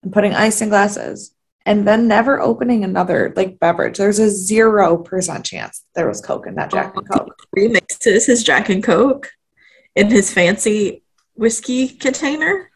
[0.02, 1.32] and putting ice in glasses
[1.68, 6.46] and then never opening another like beverage there's a zero percent chance there was coke
[6.46, 9.30] in that jack and coke remixes his Jack and Coke
[9.94, 11.02] in his fancy
[11.34, 12.70] whiskey container.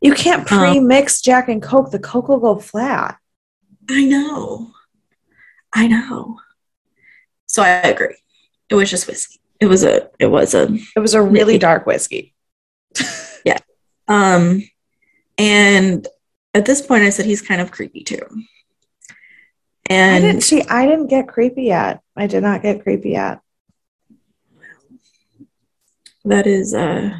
[0.00, 3.18] you can't pre-mix jack and coke the coke will go flat
[3.88, 4.72] I know.
[5.72, 6.38] I know.
[7.46, 8.16] So I agree.
[8.68, 9.40] It was just whiskey.
[9.60, 12.34] It was a it was a it was a really dark whiskey
[13.44, 13.56] yeah.
[14.06, 14.62] um
[15.38, 16.06] and
[16.56, 18.24] at this point I said he's kind of creepy too.
[19.90, 23.40] i And didn't see i didn't get creepy yet i did not get creepy yet
[26.24, 27.10] that is uh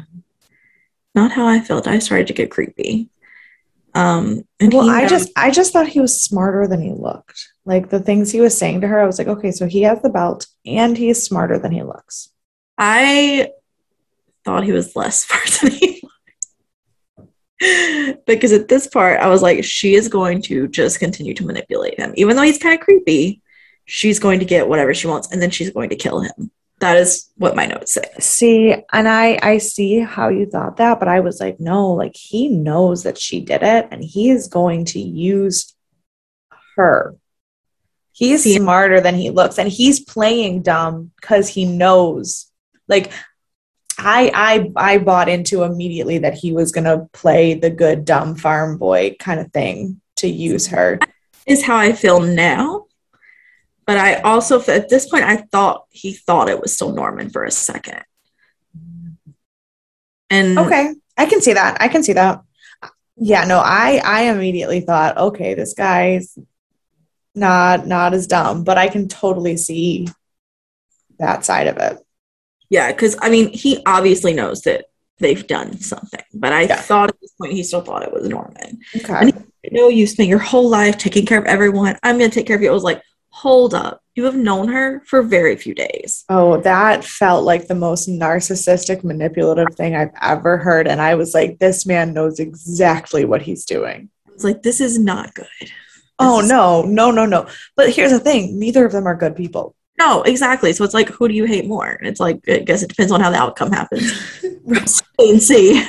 [1.15, 1.87] not how I felt.
[1.87, 3.09] I started to get creepy.
[3.95, 7.39] Um and well i knows- just i just thought he was smarter than he looked
[7.65, 9.99] like the things he was saying to her i was like okay so he has
[10.01, 12.29] the belt and he's smarter than he looks
[12.77, 13.49] I
[14.45, 15.96] thought he was less smart than he.
[18.25, 21.99] because at this part, I was like, she is going to just continue to manipulate
[21.99, 22.13] him.
[22.15, 23.41] Even though he's kind of creepy,
[23.85, 26.51] she's going to get whatever she wants and then she's going to kill him.
[26.79, 28.03] That is what my notes say.
[28.19, 32.15] See, and I I see how you thought that, but I was like, no, like
[32.15, 35.73] he knows that she did it and he is going to use
[36.75, 37.15] her.
[38.11, 42.51] He's See- smarter than he looks and he's playing dumb cuz he knows.
[42.87, 43.11] Like
[43.97, 48.35] I I I bought into immediately that he was going to play the good dumb
[48.35, 50.99] farm boy kind of thing to use her.
[51.45, 52.85] Is how I feel now.
[53.85, 57.45] But I also, at this point, I thought he thought it was still Norman for
[57.45, 58.03] a second.
[60.29, 61.77] And Okay, I can see that.
[61.79, 62.41] I can see that.
[63.15, 66.37] Yeah, no, I I immediately thought, okay, this guy's
[67.33, 70.07] not not as dumb, but I can totally see
[71.17, 71.97] that side of it.
[72.69, 74.85] Yeah, because I mean, he obviously knows that
[75.19, 76.21] they've done something.
[76.33, 76.75] But I Yeah.
[76.75, 78.79] thought at this point he still thought it was Norman.
[78.95, 79.13] Okay.
[79.13, 79.31] I
[79.71, 81.97] know you spent your whole life taking care of everyone.
[82.03, 82.69] I'm going to take care of you.
[82.69, 84.01] I was like, hold up.
[84.15, 86.23] You have known her for very few days.
[86.29, 90.87] Oh, that felt like the most narcissistic, manipulative thing I've ever heard.
[90.87, 94.09] And I was like, this man knows exactly what he's doing.
[94.27, 95.47] I was like, this is not good.
[96.19, 97.47] Oh, This is- no, no, no, no.
[97.75, 99.75] But here's the thing neither of them are good people.
[99.97, 100.73] No, exactly.
[100.73, 101.87] So it's like, who do you hate more?
[101.87, 104.11] And it's like, I guess it depends on how the outcome happens.
[104.63, 105.83] Wait and see.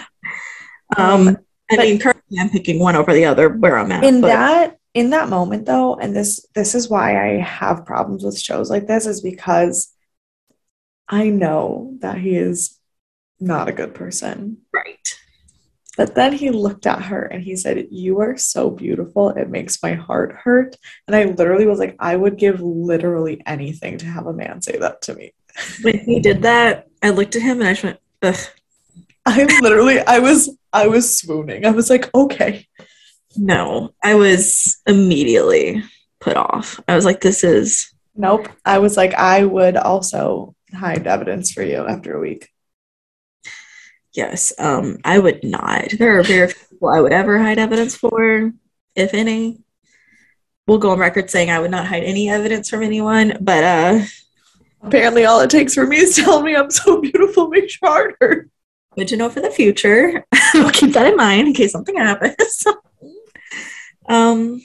[0.96, 1.36] Um,
[1.70, 4.04] I mean, currently I'm picking one over the other where I'm at.
[4.04, 8.24] in but that in that moment though and this this is why i have problems
[8.24, 9.94] with shows like this is because
[11.08, 12.78] i know that he is
[13.38, 15.17] not a good person right.
[15.98, 19.30] But then he looked at her and he said you are so beautiful.
[19.30, 20.76] It makes my heart hurt.
[21.08, 24.78] And i literally was like i would give literally anything to have a man say
[24.78, 25.32] that to me.
[25.82, 28.36] When he did that, I looked at him and I just went, ugh.
[29.26, 31.66] i literally i was i was swooning.
[31.66, 32.66] I was like okay.
[33.36, 35.82] No, I was immediately
[36.20, 36.80] put off.
[36.88, 38.48] I was like, this is nope.
[38.64, 42.48] I was like i would also hide evidence for you after a week
[44.18, 45.90] Yes, um, I would not.
[45.96, 48.52] There are very few people I would ever hide evidence for,
[48.96, 49.60] if any.
[50.66, 54.00] We'll go on record saying I would not hide any evidence from anyone, but uh,
[54.82, 58.16] Apparently, all it takes for me is telling me I'm so beautiful makes your heart
[58.20, 58.50] hurt.
[58.96, 60.24] good to know for the future.
[60.54, 62.64] we'll keep that in mind in case something happens.
[64.08, 64.60] um,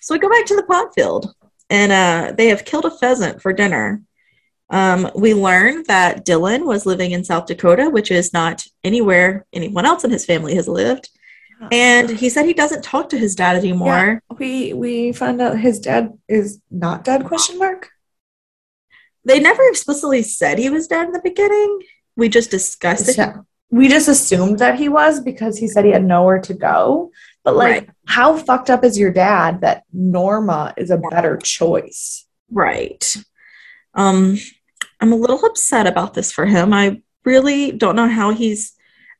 [0.00, 1.32] so we go back to the pot field,
[1.70, 4.02] and uh, they have killed a pheasant for dinner.
[4.70, 9.86] Um, we learn that Dylan was living in South Dakota, which is not anywhere anyone
[9.86, 11.08] else in his family has lived.
[11.72, 14.22] And he said he doesn't talk to his dad anymore.
[14.38, 17.24] we we found out his dad is not dead?
[17.24, 17.88] Question mark.
[19.24, 21.80] They never explicitly said he was dead in the beginning.
[22.16, 23.16] We just discussed it.
[23.18, 23.38] Yeah.
[23.70, 27.10] We just assumed that he was because he said he had nowhere to go.
[27.44, 27.90] But like, Right.
[28.06, 32.24] how fucked up is your dad that Norma is a better choice?
[32.50, 33.14] Right.
[33.94, 34.38] Um,
[35.00, 36.72] I'm a little upset about this for him.
[36.72, 38.74] I really don't know how he's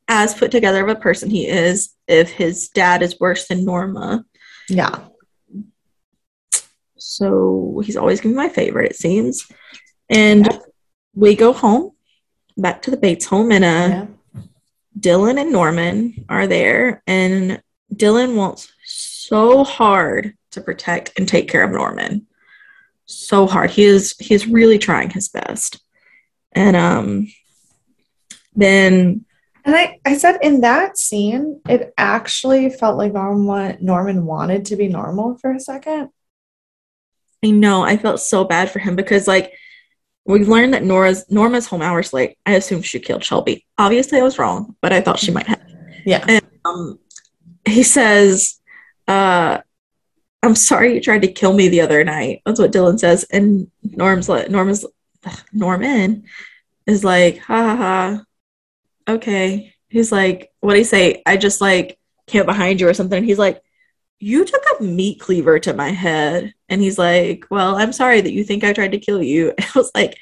[0.09, 4.24] as put together of a person he is if his dad is worse than Norma.
[4.68, 5.05] Yeah.
[6.97, 9.47] So he's always gonna be my favorite, it seems.
[10.09, 10.49] And
[11.14, 11.93] we go home,
[12.57, 14.07] back to the Bates home, and uh yeah.
[14.99, 17.62] Dylan and Norman are there, and
[17.95, 22.26] Dylan wants so hard to protect and take care of Norman.
[23.09, 23.70] So hard.
[23.70, 25.82] He is he's really trying his best.
[26.52, 27.28] And um
[28.54, 29.24] then
[29.64, 34.76] And I, I said in that scene, it actually felt like Norman, Norman wanted to
[34.76, 36.11] be normal for a second.
[37.44, 39.52] I know I felt so bad for him because like
[40.24, 42.36] we learned that Nora's Norma's home hours late.
[42.44, 43.64] I assumed she killed Shelby.
[43.78, 45.62] Obviously I was wrong, but I thought she might have.
[46.04, 46.40] Yeah.
[46.64, 46.98] um,
[47.64, 48.61] he says,
[49.06, 49.61] uh,
[50.43, 53.70] "I'm sorry you tried to kill me the other night." That's what Dylan says, and
[53.82, 54.84] Norm's like, Norman's
[55.53, 56.24] Norman
[56.86, 58.24] is like, "Ha ha ha."
[59.09, 63.18] Okay, he's like, "What do you say?" I just like came behind you or something.
[63.18, 63.62] And He's like,
[64.20, 68.32] "You took a meat cleaver to my head," and he's like, "Well, I'm sorry that
[68.32, 70.16] you think I tried to kill you." I was like,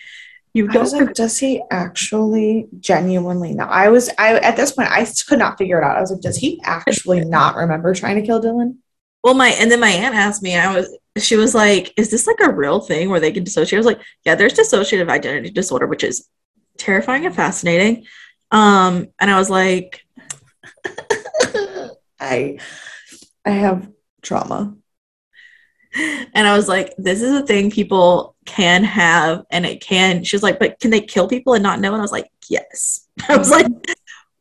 [0.54, 3.64] "You don't." like, does he actually genuinely know?
[3.64, 5.96] I was, I at this point, I could not figure it out.
[5.96, 8.76] I was like, does he actually not remember trying to kill Dylan?
[9.26, 12.28] Well, my and then my aunt asked me, I was she was like, "Is this
[12.28, 15.50] like a real thing where they can dissociate?" I was like, "Yeah, there's dissociative identity
[15.50, 16.28] disorder, which is
[16.78, 18.06] terrifying and fascinating."
[18.52, 20.06] Um, and I was like,
[22.20, 22.60] I,
[23.44, 23.90] I have
[24.22, 24.76] trauma.
[25.96, 30.36] and I was like, "This is a thing people can have, and it can." She
[30.36, 33.08] was like, "But can they kill people and not know?" And I was like, "Yes."
[33.28, 33.66] I was like,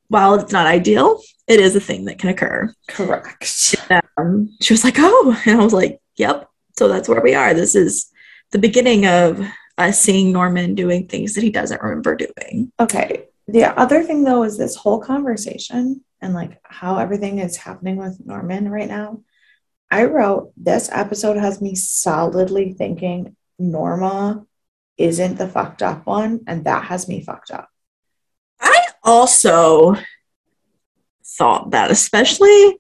[0.10, 3.76] "While it's not ideal, it is a thing that can occur." Correct.
[4.18, 7.54] Um, she was like, "Oh," and I was like, "Yep." So that's where we are.
[7.54, 8.12] This is
[8.52, 9.42] the beginning of
[9.78, 12.72] us seeing Norman doing things that he doesn't remember doing.
[12.80, 13.26] Okay.
[13.48, 18.26] The other thing though is this whole conversation and like how everything is happening with
[18.26, 19.22] Norman right now.
[19.92, 24.46] I wrote this episode has me solidly thinking Norma
[24.98, 27.70] isn't the fucked up one, and that has me fucked up.
[28.60, 29.96] I also
[31.38, 32.78] thought that, especially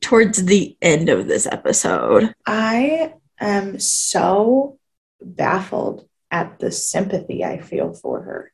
[0.00, 2.34] towards the end of this episode.
[2.46, 4.78] I am so
[5.20, 8.52] baffled at the sympathy I feel for her.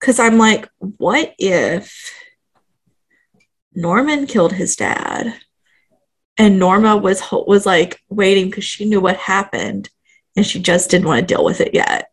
[0.00, 2.10] Cause I'm like, what if
[3.74, 5.34] Norman killed his dad
[6.38, 9.90] and Norma was was like waiting because she knew what happened
[10.36, 12.10] and she just didn't want to deal with it yet.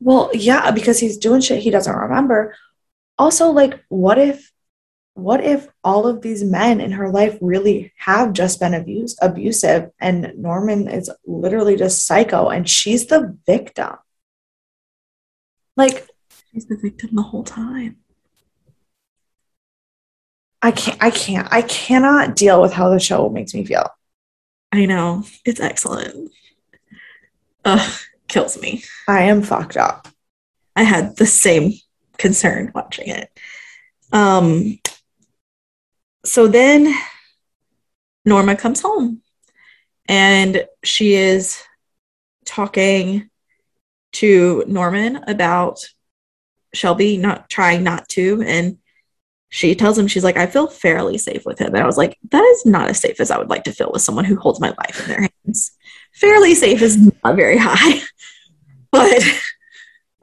[0.00, 2.56] Well, yeah, because he's doing shit he doesn't remember.
[3.18, 4.50] Also, like, what if
[5.14, 9.90] what if all of these men in her life really have just been abused abusive
[10.00, 13.92] and Norman is literally just psycho and she's the victim?
[15.76, 16.08] Like
[16.52, 17.98] she's the victim the whole time.
[20.60, 23.86] I can't I can't I cannot deal with how the show makes me feel.
[24.72, 25.22] I know.
[25.44, 26.32] It's excellent.
[27.64, 28.82] Ugh, kills me.
[29.06, 30.08] I am fucked up.
[30.74, 31.74] I had the same
[32.18, 33.30] concern watching it.
[34.12, 34.80] Um
[36.24, 36.94] so then
[38.24, 39.22] Norma comes home
[40.08, 41.62] and she is
[42.44, 43.30] talking
[44.12, 45.80] to Norman about
[46.72, 48.42] Shelby not trying not to.
[48.42, 48.78] And
[49.48, 51.74] she tells him, she's like, I feel fairly safe with him.
[51.74, 53.90] And I was like, that is not as safe as I would like to feel
[53.92, 55.76] with someone who holds my life in their hands.
[56.14, 58.00] Fairly safe is not very high,
[58.90, 59.22] but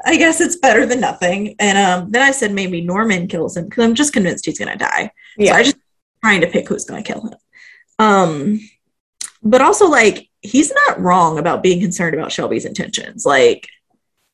[0.04, 1.56] I guess it's better than nothing.
[1.60, 4.72] And um, then I said maybe Norman kills him because I'm just convinced he's going
[4.72, 5.12] to die.
[5.38, 5.54] Yeah.
[5.54, 5.78] So I just
[6.24, 7.36] trying to pick who's going to kill him.
[8.00, 8.60] Um,
[9.44, 13.26] but also like he's not wrong about being concerned about Shelby's intentions.
[13.26, 13.68] Like,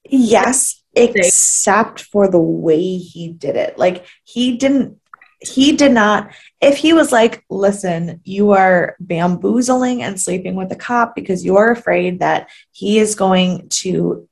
[0.09, 3.77] yes, except for the way he did it.
[3.77, 4.99] Like he didn't.
[5.39, 6.31] He did not.
[6.59, 11.57] If he was like, listen, you are bamboozling and sleeping with a cop because you
[11.57, 14.27] are afraid that he is going to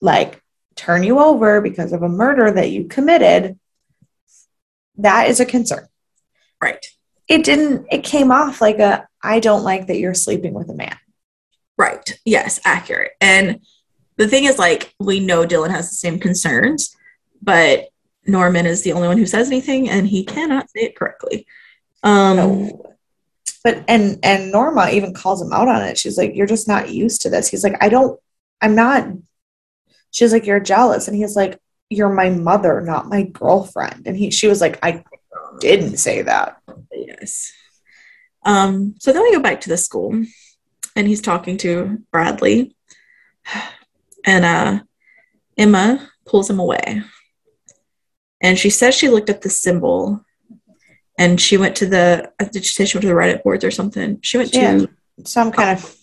[0.00, 0.42] like
[0.74, 3.58] turn you over because of a murder that you committed,
[4.96, 5.86] that is a concern.
[6.62, 6.86] Right
[7.28, 10.74] it didn't it came off like a i don't like that you're sleeping with a
[10.74, 10.96] man.
[11.78, 12.18] Right.
[12.24, 13.12] Yes accurate.
[13.20, 13.60] And
[14.16, 16.96] the thing is like we know dylan has the same concerns
[17.42, 17.88] but
[18.26, 21.46] norman is the only one who says anything and he cannot say it correctly.
[22.02, 22.96] Um no.
[23.64, 25.98] but and and norma even calls him out on it.
[25.98, 27.48] She's like you're just not used to this.
[27.48, 28.18] He's like i don't
[28.62, 29.08] i'm not
[30.12, 31.08] she's like you're jealous.
[31.08, 31.60] And he's like
[31.90, 34.06] you're my mother not my girlfriend.
[34.06, 35.04] And he she was like i
[35.60, 36.60] didn't say that
[37.06, 37.52] Yes.
[38.44, 40.24] Um, so then we go back to the school
[40.94, 42.76] and he's talking to Bradley.
[44.24, 44.80] And uh,
[45.56, 47.02] Emma pulls him away.
[48.40, 50.24] And she says she looked at the symbol
[51.18, 53.64] and she went to the, uh, did she say she went to the Reddit boards
[53.64, 54.18] or something?
[54.22, 54.88] She went yeah, to
[55.24, 55.96] some kind of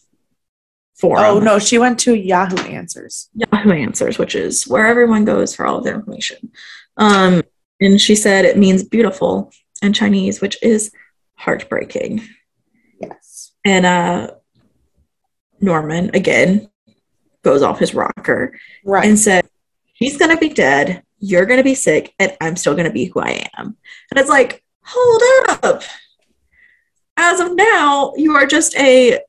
[0.98, 1.24] forum.
[1.26, 3.30] Oh, no, she went to Yahoo Answers.
[3.34, 6.52] Yahoo Answers, which is where everyone goes for all of their information.
[6.98, 7.44] Um,
[7.80, 9.52] and she said it means beautiful
[9.82, 10.92] in Chinese, which is
[11.36, 12.22] heartbreaking.
[13.00, 13.52] Yes.
[13.66, 14.32] And uh
[15.60, 16.70] Norman again
[17.44, 19.06] goes off his rocker right.
[19.06, 19.48] and said,
[19.94, 23.48] He's gonna be dead, you're gonna be sick, and I'm still gonna be who I
[23.58, 23.78] am.
[24.12, 25.22] And it's like, hold
[25.64, 25.84] up.
[27.16, 29.20] As of now, you are just a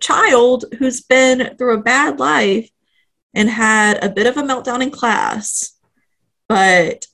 [0.00, 2.68] child who's been through a bad life
[3.34, 5.78] and had a bit of a meltdown in class,
[6.48, 7.06] but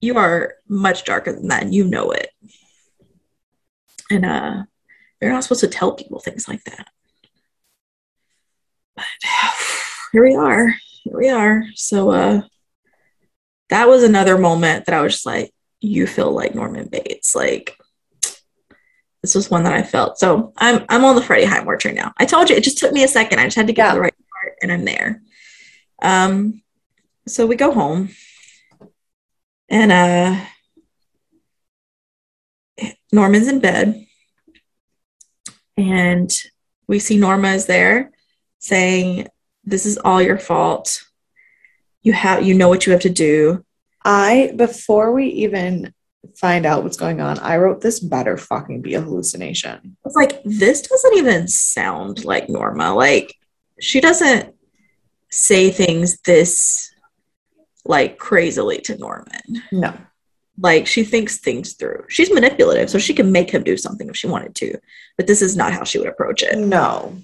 [0.00, 1.62] you are much darker than that.
[1.62, 2.30] And you know it.
[4.10, 4.62] And uh
[5.20, 6.88] you're not supposed to tell people things like that.
[8.94, 9.04] But
[10.12, 10.74] here we are.
[11.02, 11.64] Here we are.
[11.74, 12.42] So uh
[13.68, 17.34] that was another moment that i was just like you feel like norman bates.
[17.34, 17.76] Like
[19.22, 20.18] this was one that i felt.
[20.18, 22.12] So i'm i'm on the freddie highmore train now.
[22.18, 23.38] I told you it just took me a second.
[23.38, 23.90] I just had to get yeah.
[23.90, 25.22] to the right part and i'm there.
[26.02, 26.62] Um
[27.26, 28.10] so we go home
[29.68, 30.40] and uh
[33.12, 34.06] Norman's in bed
[35.76, 36.30] and
[36.86, 38.12] we see Norma is there
[38.58, 39.28] saying,
[39.64, 41.02] This is all your fault.
[42.02, 43.64] You have you know what you have to do.
[44.04, 45.92] I before we even
[46.36, 49.96] find out what's going on, I wrote this better fucking be a hallucination.
[50.04, 52.94] It's like this doesn't even sound like Norma.
[52.94, 53.34] Like
[53.80, 54.54] she doesn't
[55.30, 56.92] say things this
[57.88, 59.62] like crazily to Norman.
[59.72, 59.94] No.
[60.58, 62.04] Like she thinks things through.
[62.08, 64.78] She's manipulative, so she can make him do something if she wanted to.
[65.16, 66.56] But this is not how she would approach it.
[66.58, 67.16] No.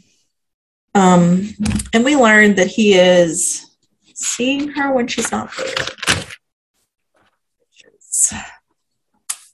[0.95, 1.49] Um,
[1.95, 3.65] and we learned that he is
[4.15, 6.27] seeing her when she's not there.
[7.61, 8.35] Which is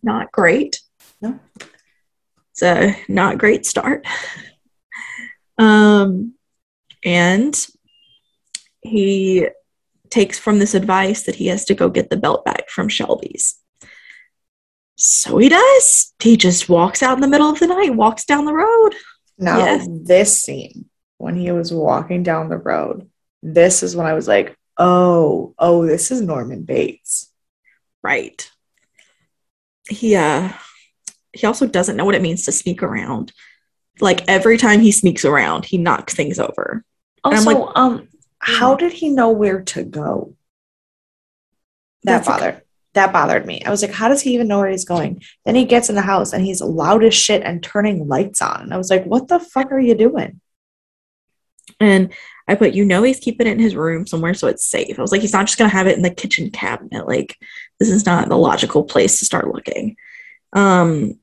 [0.02, 0.80] not great.
[1.20, 1.38] No.
[2.50, 4.06] It's a not great start.
[5.60, 6.34] Um,
[7.04, 7.66] and
[8.80, 9.48] he
[10.10, 13.58] takes from this advice that he has to go get the belt back from Shelby's.
[14.96, 16.12] So he does.
[16.20, 18.90] He just walks out in the middle of the night, walks down the road.
[19.38, 19.86] Now, Yes.
[19.88, 20.86] this scene,
[21.18, 23.08] when he was walking down the road,
[23.42, 27.30] this is when I was like, oh, oh, this is Norman Bates.
[28.02, 28.50] Right.
[29.88, 30.52] He uh
[31.32, 33.32] he also doesn't know what it means to sneak around.
[34.00, 36.84] Like every time he sneaks around, he knocks things over.
[37.24, 40.34] And I'm Also, like- um, how did he know where to go?
[42.04, 42.62] That That's bothered.
[42.94, 43.62] that bothered me.
[43.64, 45.22] I was like, how does he even know where he's going?
[45.44, 48.62] Then he gets in the house and he's loud as shit and turning lights on.
[48.62, 50.40] And I was like, what the fuck are you doing?
[51.80, 52.12] And
[52.46, 54.98] I put, you know, he's keeping it in his room somewhere so it's safe.
[54.98, 57.06] I was like, he's not just going to have it in the kitchen cabinet.
[57.06, 57.36] Like,
[57.78, 59.96] this is not the logical place to start looking.
[60.54, 61.18] Um,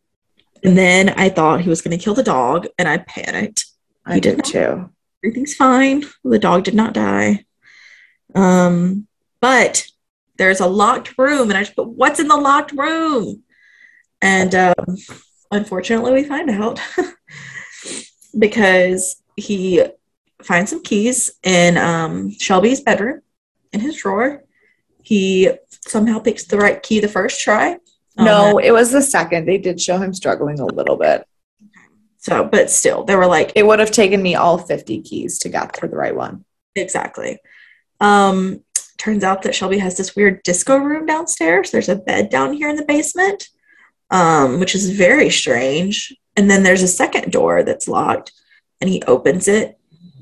[0.64, 3.66] and then I thought he was going to kill the dog, and I panicked.
[4.06, 4.90] I He did too.
[5.26, 6.04] Everything's fine.
[6.24, 7.46] The dog did not die.
[8.36, 9.08] Um,
[9.42, 9.88] but
[10.38, 13.42] there's a locked room, and I just put, what's in the locked room?
[14.22, 14.98] And um,
[15.50, 16.80] unfortunately, we find out
[18.38, 19.84] because he
[20.44, 23.22] finds some keys in um, Shelby's bedroom
[23.74, 24.44] in his drawer.
[25.02, 25.50] He
[25.88, 27.80] somehow picks the right key the first try.
[28.16, 29.48] Um, No, it was the second.
[29.48, 31.26] They did show him struggling a little bit.
[32.26, 35.50] So, but still, they were like, It would have taken me all 50 keys to
[35.50, 36.44] get to the right one.
[36.74, 37.38] Exactly.
[38.00, 38.64] Um,
[38.98, 41.70] turns out that Shelby has this weird disco room downstairs.
[41.70, 43.50] There's a bed down here in the basement,
[44.10, 46.16] um, which is very strange.
[46.36, 48.32] And then there's a second door that's locked,
[48.82, 49.78] and he opens it,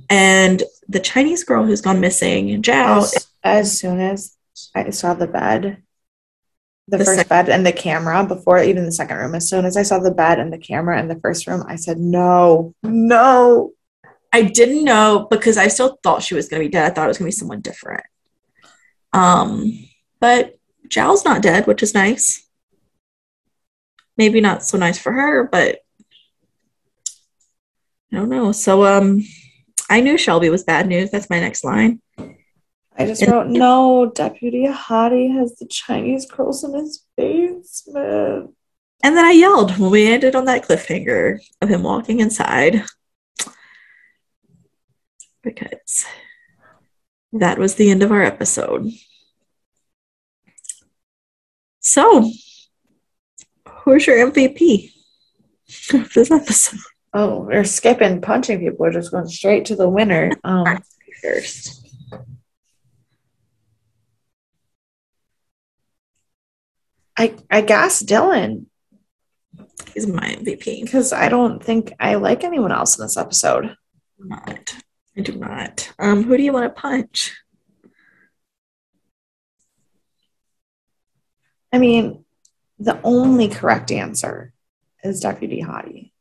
[0.10, 4.36] and the Chinese girl who's gone missing, Jiao, As, as soon as
[4.76, 5.83] I saw the bed,
[6.88, 9.66] the, The first sec- bed and the camera, before even the second room, as soon
[9.66, 12.74] as I saw the bed and the camera in the first room, I said, no,
[12.84, 13.72] no.
[14.34, 16.92] I didn't know because I still thought she was going to be dead.
[16.92, 18.04] I thought it was going to be someone different.
[19.14, 19.88] Um,
[20.20, 20.56] but
[20.88, 22.46] Jiao's not dead, which is nice.
[24.18, 25.80] Maybe not so nice for her, but
[28.12, 28.52] I don't know.
[28.52, 29.24] So, um,
[29.90, 31.12] I knew Shelby was bad news.
[31.12, 32.02] That's my next line.
[32.98, 38.54] I just wrote, no, Deputy Hottie has the Chinese girls in his basement.
[39.04, 42.84] And then I yelled when we ended on that cliffhanger of him walking inside.
[45.42, 46.06] Because
[47.34, 48.92] that was the end of our episode.
[51.80, 52.32] So,
[53.68, 54.92] who's your MVP
[55.94, 56.80] of this episode?
[57.14, 58.78] Oh, we're skipping punching people.
[58.80, 60.32] We're just going straight to the winner.
[60.44, 60.82] Um,
[61.22, 61.83] First.
[67.18, 68.66] I, I guess Dylan,
[69.94, 70.82] He's my MVP.
[70.84, 73.76] because I don't think I like anyone else in this episode.
[74.18, 74.76] Not.
[75.16, 75.92] I do not.
[76.00, 77.36] Um, who do you want to punch?
[81.72, 82.24] I mean,
[82.80, 84.54] the only correct answer
[85.04, 86.12] is Deputy Hottie.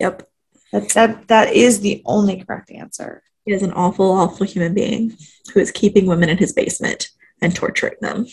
[0.00, 0.28] Yep.
[0.72, 3.22] That, that, that is the only correct answer.
[3.44, 5.16] He is an awful, awful human being
[5.52, 7.10] who is keeping women in his basement
[7.40, 8.26] and torturing them.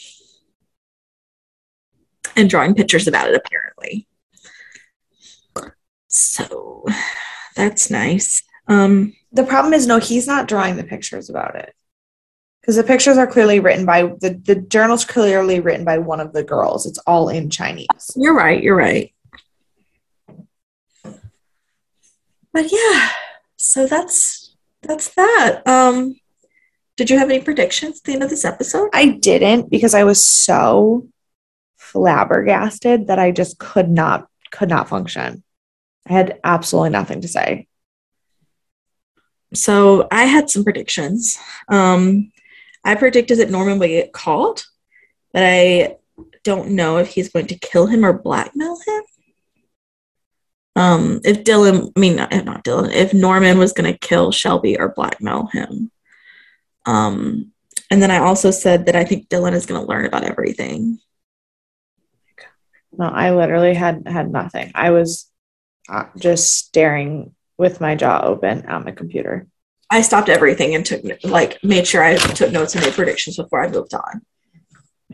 [2.36, 4.07] And drawing pictures about it, apparently.
[6.07, 6.86] So
[7.55, 8.43] that's nice.
[8.67, 11.73] Um, The problem is, no, he's not drawing the pictures about it.
[12.61, 16.32] Because the pictures are clearly written by the, the journal's clearly written by one of
[16.32, 16.86] the girls.
[16.86, 17.88] It's all in Chinese.
[18.15, 19.13] you're right, you're right.
[22.53, 23.09] But yeah,
[23.55, 25.61] so that's that's that.
[25.65, 26.19] Um,
[26.97, 28.89] did you have any predictions at the end of this episode?
[28.93, 31.07] I didn't because I was so
[31.91, 35.43] flabbergasted that I just could not could not function.
[36.07, 37.67] I had absolutely nothing to say.
[39.53, 41.37] So I had some predictions.
[41.67, 42.31] Um,
[42.83, 44.65] I predicted that Norman would get caught,
[45.33, 45.97] but I
[46.43, 49.03] don't know if he's going to kill him or blackmail him.
[50.75, 54.79] Um, if Dylan, I mean, not, not Dylan, if Norman was going to kill Shelby
[54.79, 55.91] or blackmail him.
[56.85, 57.51] Um,
[57.91, 60.99] and then I also said that I think Dylan is going to learn about everything.
[62.97, 64.71] No, I literally had had nothing.
[64.75, 65.29] I was
[65.89, 69.47] uh, just staring with my jaw open at my computer.
[69.89, 73.63] I stopped everything and took like made sure I took notes and made predictions before
[73.63, 74.21] I moved on.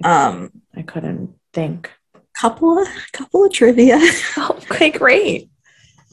[0.03, 1.91] Um, I couldn't think.
[2.35, 3.99] couple of couple of trivia.
[4.37, 5.49] Okay, great.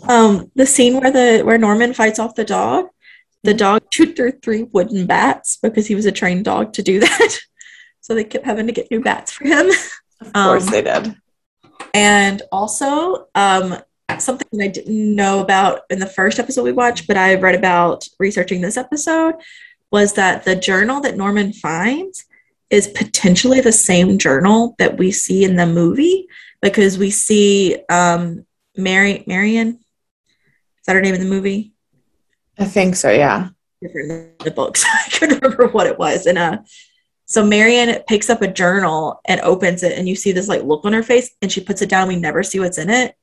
[0.08, 2.86] Um, the scene where the where Norman fights off the dog,
[3.42, 7.00] the dog chewed through three wooden bats because he was a trained dog to do
[7.00, 7.38] that.
[8.00, 9.68] so they kept having to get new bats for him.
[10.20, 11.16] Of course Um, they did.
[11.95, 13.76] And also, um,
[14.18, 17.55] something that I didn't know about in the first episode we watched, but I read
[17.55, 19.34] about researching this episode,
[19.90, 22.24] was that the journal that Norman finds
[22.70, 26.26] is potentially the same journal that we see in the movie
[26.61, 28.45] because we see um
[28.76, 29.68] Mary Marion.
[29.68, 31.72] Is that her name in the movie?
[32.59, 33.51] I think so, yeah.
[33.80, 34.84] Different than the books.
[34.92, 36.26] I couldn't remember what it was.
[36.26, 36.59] And uh
[37.35, 40.85] so Marion picks up a journal and opens it and you see this like look
[40.85, 42.07] on her face and she puts it down.
[42.07, 43.16] We never see what's in it.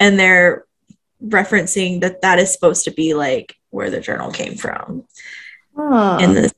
[0.00, 0.64] And they're
[1.22, 5.04] referencing that that is supposed to be like where the journal came from.
[5.76, 6.54] And this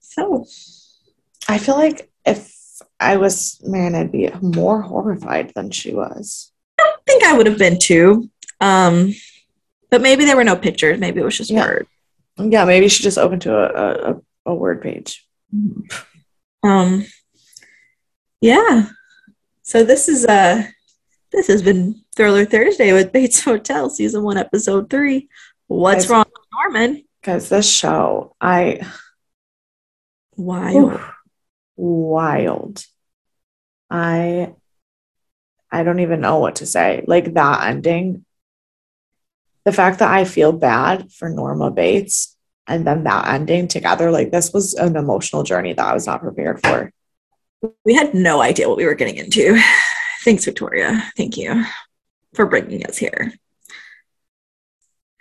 [0.00, 0.44] so
[1.48, 2.52] I feel like if
[3.00, 6.52] I was man, I'd be more horrified than she was.
[6.78, 8.28] I think I would have been too.
[8.60, 9.14] Um,
[9.90, 10.98] but maybe there were no pictures.
[11.00, 11.64] Maybe it was just Yeah.
[11.66, 11.88] words.
[12.38, 15.26] Yeah, maybe she just opened to a, a, a word page.
[16.64, 17.04] Um,
[18.40, 18.86] yeah.
[19.62, 20.64] So this is uh
[21.30, 25.28] this has been Thriller Thursday with Bates Hotel, season one, episode three.
[25.66, 27.04] What's Guys- wrong with Norman?
[27.20, 28.80] Because this show, I
[30.36, 30.92] Wild.
[30.94, 31.12] Oof.
[31.76, 32.84] wild.
[33.90, 34.54] I
[35.70, 37.04] I don't even know what to say.
[37.06, 38.24] Like that ending.
[39.64, 42.36] The fact that I feel bad for Norma Bates
[42.68, 46.20] and then that ending together, like this was an emotional journey that I was not
[46.20, 46.92] prepared for.
[47.84, 49.60] We had no idea what we were getting into.
[50.22, 51.10] Thanks, Victoria.
[51.16, 51.64] Thank you
[52.34, 53.32] for bringing us here.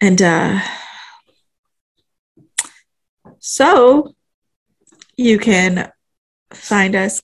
[0.02, 0.60] And uh,
[3.40, 4.14] so
[5.16, 5.92] you can
[6.52, 7.22] find us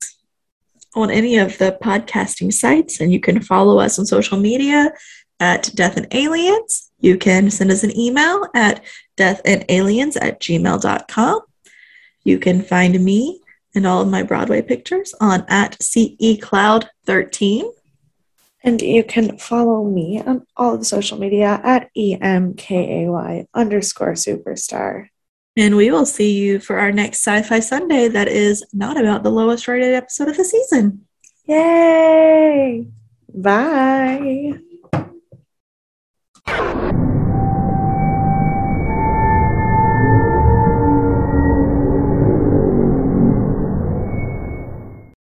[0.96, 4.92] on any of the podcasting sites and you can follow us on social media
[5.40, 6.92] at Death and Aliens.
[7.04, 8.82] You can send us an email at
[9.18, 11.42] deathandaliens at gmail.com.
[12.24, 13.42] You can find me
[13.76, 17.70] and all of my Broadway pictures on at CE Cloud 13.
[18.64, 25.08] And you can follow me on all of the social media at EMKAY underscore superstar.
[25.58, 29.24] And we will see you for our next Sci Fi Sunday that is not about
[29.24, 31.06] the lowest rated episode of the season.
[31.48, 32.88] Yay!
[33.36, 34.54] Bye.